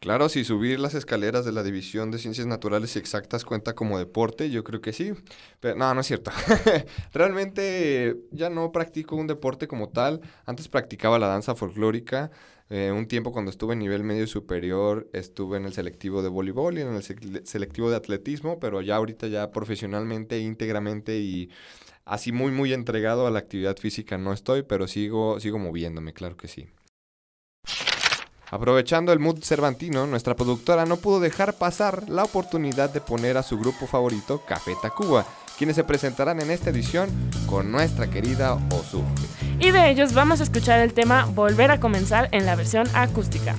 Claro, 0.00 0.28
si 0.28 0.44
subir 0.44 0.78
las 0.78 0.94
escaleras 0.94 1.46
de 1.46 1.52
la 1.52 1.62
División 1.62 2.10
de 2.10 2.18
Ciencias 2.18 2.46
Naturales 2.46 2.94
y 2.94 2.98
Exactas 2.98 3.46
cuenta 3.46 3.74
como 3.74 3.98
deporte, 3.98 4.50
yo 4.50 4.62
creo 4.64 4.82
que 4.82 4.92
sí. 4.92 5.12
Pero 5.58 5.74
no, 5.74 5.92
no 5.94 6.02
es 6.02 6.06
cierto. 6.06 6.30
Realmente 7.14 8.16
ya 8.30 8.50
no 8.50 8.70
practico 8.70 9.16
un 9.16 9.26
deporte 9.26 9.66
como 9.66 9.88
tal. 9.88 10.20
Antes 10.44 10.68
practicaba 10.68 11.18
la 11.18 11.26
danza 11.26 11.54
folclórica. 11.54 12.30
Eh, 12.70 12.92
un 12.92 13.08
tiempo 13.08 13.32
cuando 13.32 13.50
estuve 13.50 13.72
en 13.72 13.78
nivel 13.78 14.04
medio 14.04 14.26
superior 14.26 15.08
estuve 15.14 15.56
en 15.56 15.64
el 15.64 15.72
selectivo 15.72 16.22
de 16.22 16.28
voleibol 16.28 16.76
y 16.76 16.82
en 16.82 16.94
el 16.94 17.02
selectivo 17.46 17.88
de 17.90 17.96
atletismo, 17.96 18.60
pero 18.60 18.82
ya 18.82 18.96
ahorita 18.96 19.26
ya 19.26 19.50
profesionalmente, 19.52 20.38
íntegramente 20.38 21.18
y 21.18 21.50
así 22.04 22.30
muy, 22.30 22.52
muy 22.52 22.74
entregado 22.74 23.26
a 23.26 23.30
la 23.30 23.38
actividad 23.38 23.76
física 23.78 24.18
no 24.18 24.34
estoy, 24.34 24.64
pero 24.64 24.86
sigo, 24.86 25.40
sigo 25.40 25.58
moviéndome, 25.58 26.12
claro 26.12 26.36
que 26.36 26.48
sí. 26.48 26.68
Aprovechando 28.50 29.12
el 29.12 29.18
mood 29.18 29.42
cervantino, 29.42 30.06
nuestra 30.06 30.34
productora 30.34 30.86
no 30.86 30.96
pudo 30.96 31.20
dejar 31.20 31.54
pasar 31.54 32.08
la 32.08 32.24
oportunidad 32.24 32.90
de 32.90 33.02
poner 33.02 33.36
a 33.36 33.42
su 33.42 33.58
grupo 33.58 33.86
favorito, 33.86 34.42
Café 34.46 34.74
Tacuba, 34.80 35.26
quienes 35.58 35.76
se 35.76 35.84
presentarán 35.84 36.40
en 36.40 36.50
esta 36.50 36.70
edición 36.70 37.10
con 37.46 37.72
nuestra 37.72 38.08
querida 38.08 38.54
Osu. 38.70 39.02
Y 39.58 39.72
de 39.72 39.90
ellos 39.90 40.14
vamos 40.14 40.40
a 40.40 40.44
escuchar 40.44 40.78
el 40.78 40.94
tema 40.94 41.26
Volver 41.26 41.72
a 41.72 41.80
comenzar 41.80 42.28
en 42.30 42.46
la 42.46 42.54
versión 42.54 42.86
acústica. 42.94 43.56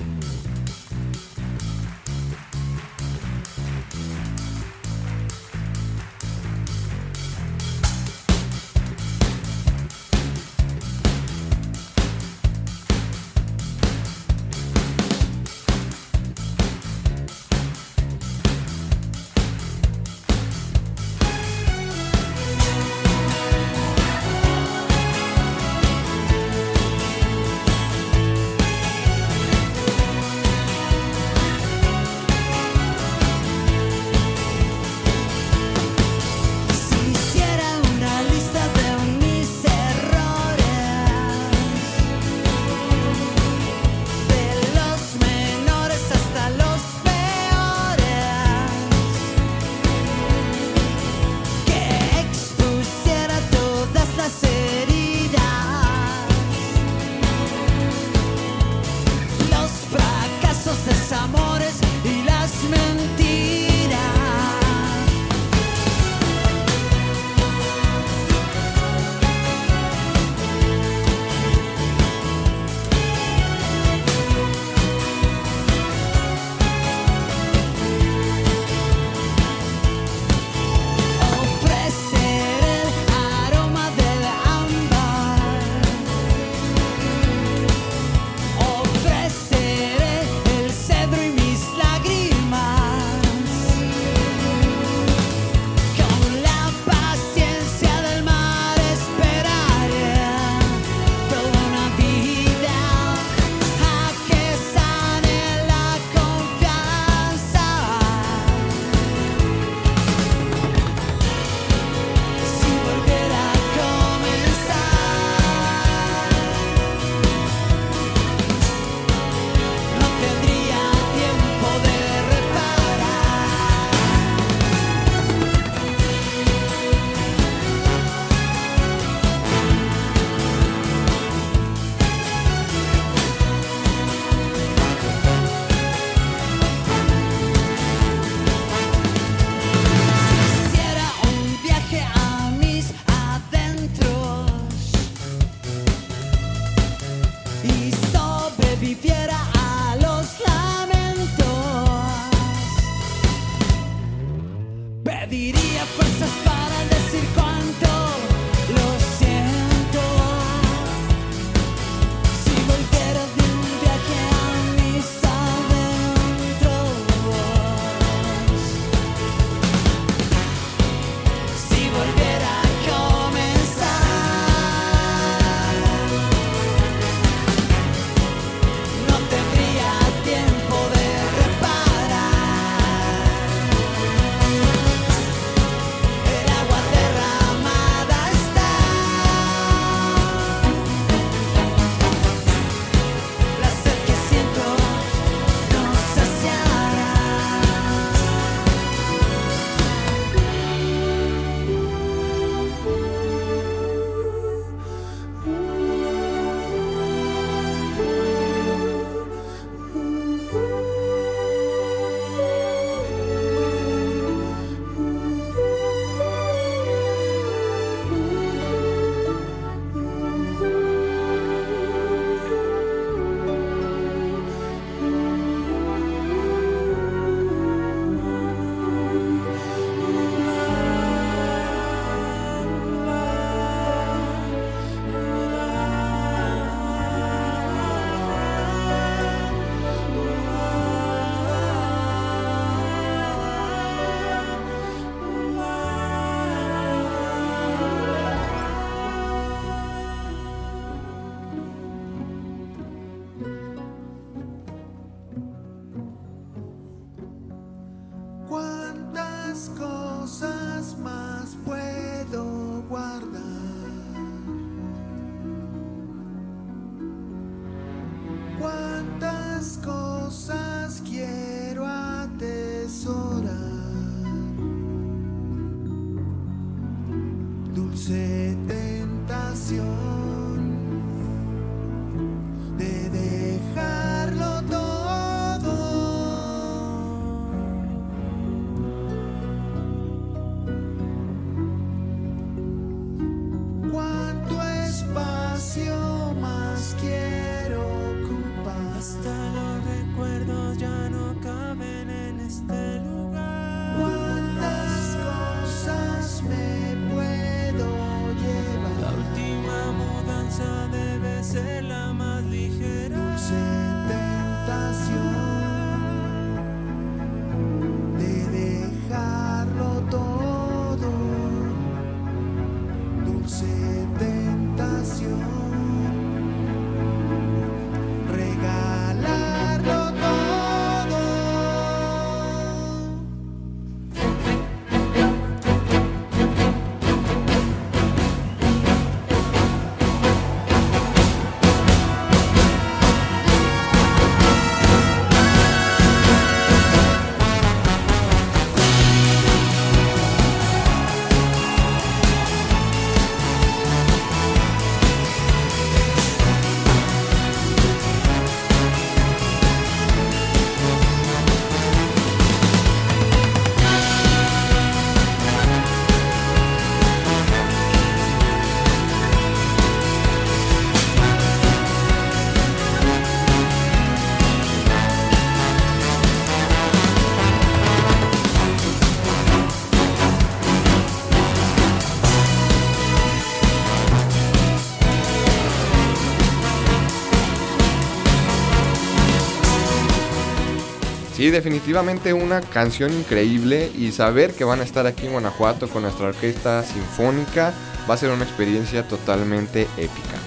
Definitivamente 391.50 392.32
una 392.32 392.60
canción 392.60 393.12
increíble 393.12 393.90
y 393.98 394.12
saber 394.12 394.52
que 394.54 394.64
van 394.64 394.80
a 394.80 394.84
estar 394.84 395.06
aquí 395.06 395.26
en 395.26 395.32
Guanajuato 395.32 395.88
con 395.88 396.02
nuestra 396.02 396.28
orquesta 396.28 396.82
sinfónica 396.84 397.72
va 398.08 398.14
a 398.14 398.16
ser 398.16 398.30
una 398.30 398.44
experiencia 398.44 399.06
totalmente 399.06 399.82
épica. 399.96 400.38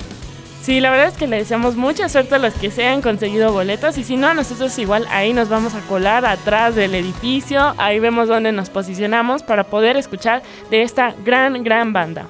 Sí, 0.62 0.80
la 0.80 0.92
verdad 0.92 1.08
es 1.08 1.18
que 1.18 1.28
le 1.28 1.36
deseamos 1.36 1.76
mucha 1.76 2.08
suerte 2.08 2.36
a 2.36 2.40
los 2.40 2.54
que 2.54 2.72
se 2.72 2.88
han 2.88 3.02
conseguido 3.02 3.52
boletos 3.52 3.98
y 3.98 4.06
si 4.06 4.16
no, 4.16 4.34
nosotros 4.34 4.80
igual 4.80 5.06
ahí 5.10 5.34
nos 5.34 5.50
vamos 5.50 5.76
a 5.76 5.82
colar 5.82 6.26
atrás 6.26 6.74
del 6.74 6.96
edificio, 6.96 7.76
ahí 7.78 8.00
vemos 8.00 8.30
dónde 8.30 8.54
nos 8.54 8.70
posicionamos 8.70 9.44
para 9.44 9.66
poder 9.66 9.98
escuchar 9.98 10.42
de 10.72 10.84
esta 10.84 11.16
gran, 11.26 11.64
gran 11.64 11.92
banda. 11.92 12.28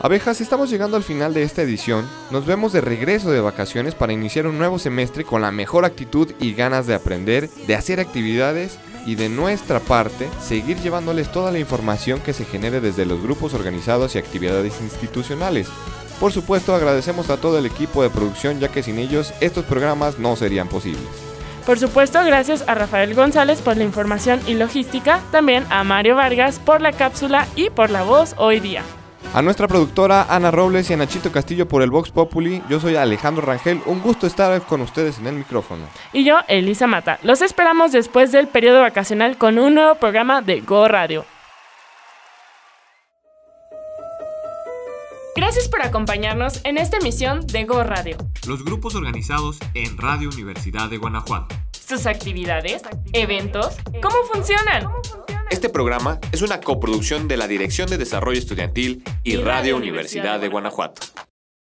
Abejas, 0.00 0.40
estamos 0.40 0.70
llegando 0.70 0.96
al 0.96 1.04
final 1.04 1.32
de 1.32 1.42
esta 1.42 1.62
edición. 1.62 2.08
Nos 2.30 2.44
vemos 2.44 2.72
de 2.72 2.80
regreso 2.80 3.30
de 3.30 3.40
vacaciones 3.40 3.94
para 3.94 4.12
iniciar 4.12 4.46
un 4.46 4.58
nuevo 4.58 4.78
semestre 4.78 5.24
con 5.24 5.42
la 5.42 5.52
mejor 5.52 5.84
actitud 5.84 6.32
y 6.40 6.54
ganas 6.54 6.86
de 6.86 6.94
aprender, 6.94 7.48
de 7.66 7.74
hacer 7.76 8.00
actividades 8.00 8.78
y 9.06 9.14
de 9.14 9.28
nuestra 9.28 9.80
parte 9.80 10.28
seguir 10.40 10.78
llevándoles 10.78 11.30
toda 11.30 11.52
la 11.52 11.58
información 11.58 12.20
que 12.20 12.32
se 12.32 12.44
genere 12.44 12.80
desde 12.80 13.06
los 13.06 13.22
grupos 13.22 13.54
organizados 13.54 14.14
y 14.14 14.18
actividades 14.18 14.80
institucionales. 14.80 15.68
Por 16.18 16.32
supuesto, 16.32 16.74
agradecemos 16.74 17.30
a 17.30 17.36
todo 17.36 17.58
el 17.58 17.66
equipo 17.66 18.02
de 18.02 18.10
producción 18.10 18.60
ya 18.60 18.68
que 18.68 18.82
sin 18.82 18.98
ellos 18.98 19.32
estos 19.40 19.64
programas 19.64 20.18
no 20.18 20.34
serían 20.36 20.68
posibles. 20.68 21.02
Por 21.66 21.78
supuesto, 21.78 22.24
gracias 22.24 22.64
a 22.66 22.74
Rafael 22.74 23.14
González 23.14 23.60
por 23.60 23.76
la 23.76 23.84
información 23.84 24.40
y 24.48 24.54
logística, 24.54 25.20
también 25.30 25.64
a 25.70 25.84
Mario 25.84 26.16
Vargas 26.16 26.58
por 26.58 26.80
la 26.80 26.92
cápsula 26.92 27.46
y 27.54 27.70
por 27.70 27.90
la 27.90 28.02
voz 28.02 28.34
hoy 28.36 28.58
día. 28.58 28.82
A 29.34 29.40
nuestra 29.40 29.66
productora 29.66 30.26
Ana 30.28 30.50
Robles 30.50 30.90
y 30.90 30.92
a 30.92 30.98
Nachito 30.98 31.32
Castillo 31.32 31.66
por 31.66 31.80
el 31.80 31.90
Vox 31.90 32.10
Populi, 32.10 32.62
yo 32.68 32.78
soy 32.80 32.96
Alejandro 32.96 33.46
Rangel, 33.46 33.80
un 33.86 34.02
gusto 34.02 34.26
estar 34.26 34.60
con 34.62 34.82
ustedes 34.82 35.18
en 35.18 35.26
el 35.26 35.36
micrófono. 35.36 35.86
Y 36.12 36.24
yo, 36.24 36.40
Elisa 36.48 36.86
Mata. 36.86 37.18
Los 37.22 37.40
esperamos 37.40 37.92
después 37.92 38.30
del 38.30 38.46
periodo 38.46 38.82
vacacional 38.82 39.38
con 39.38 39.58
un 39.58 39.74
nuevo 39.74 39.94
programa 39.94 40.42
de 40.42 40.60
Go 40.60 40.86
Radio. 40.86 41.24
Gracias 45.34 45.66
por 45.66 45.80
acompañarnos 45.80 46.60
en 46.64 46.76
esta 46.76 46.98
emisión 46.98 47.46
de 47.46 47.64
Go 47.64 47.82
Radio. 47.84 48.18
Los 48.46 48.62
grupos 48.62 48.94
organizados 48.96 49.58
en 49.72 49.96
Radio 49.96 50.28
Universidad 50.28 50.90
de 50.90 50.98
Guanajuato. 50.98 51.54
Sus 51.72 52.04
actividades, 52.04 52.82
eventos, 53.14 53.78
¿cómo 54.02 54.16
funcionan? 54.30 54.88
Este 55.52 55.68
programa 55.68 56.18
es 56.32 56.40
una 56.40 56.62
coproducción 56.62 57.28
de 57.28 57.36
la 57.36 57.46
Dirección 57.46 57.86
de 57.90 57.98
Desarrollo 57.98 58.38
Estudiantil 58.38 59.04
y 59.22 59.36
Radio 59.36 59.76
Universidad 59.76 60.40
de 60.40 60.48
Guanajuato. 60.48 61.02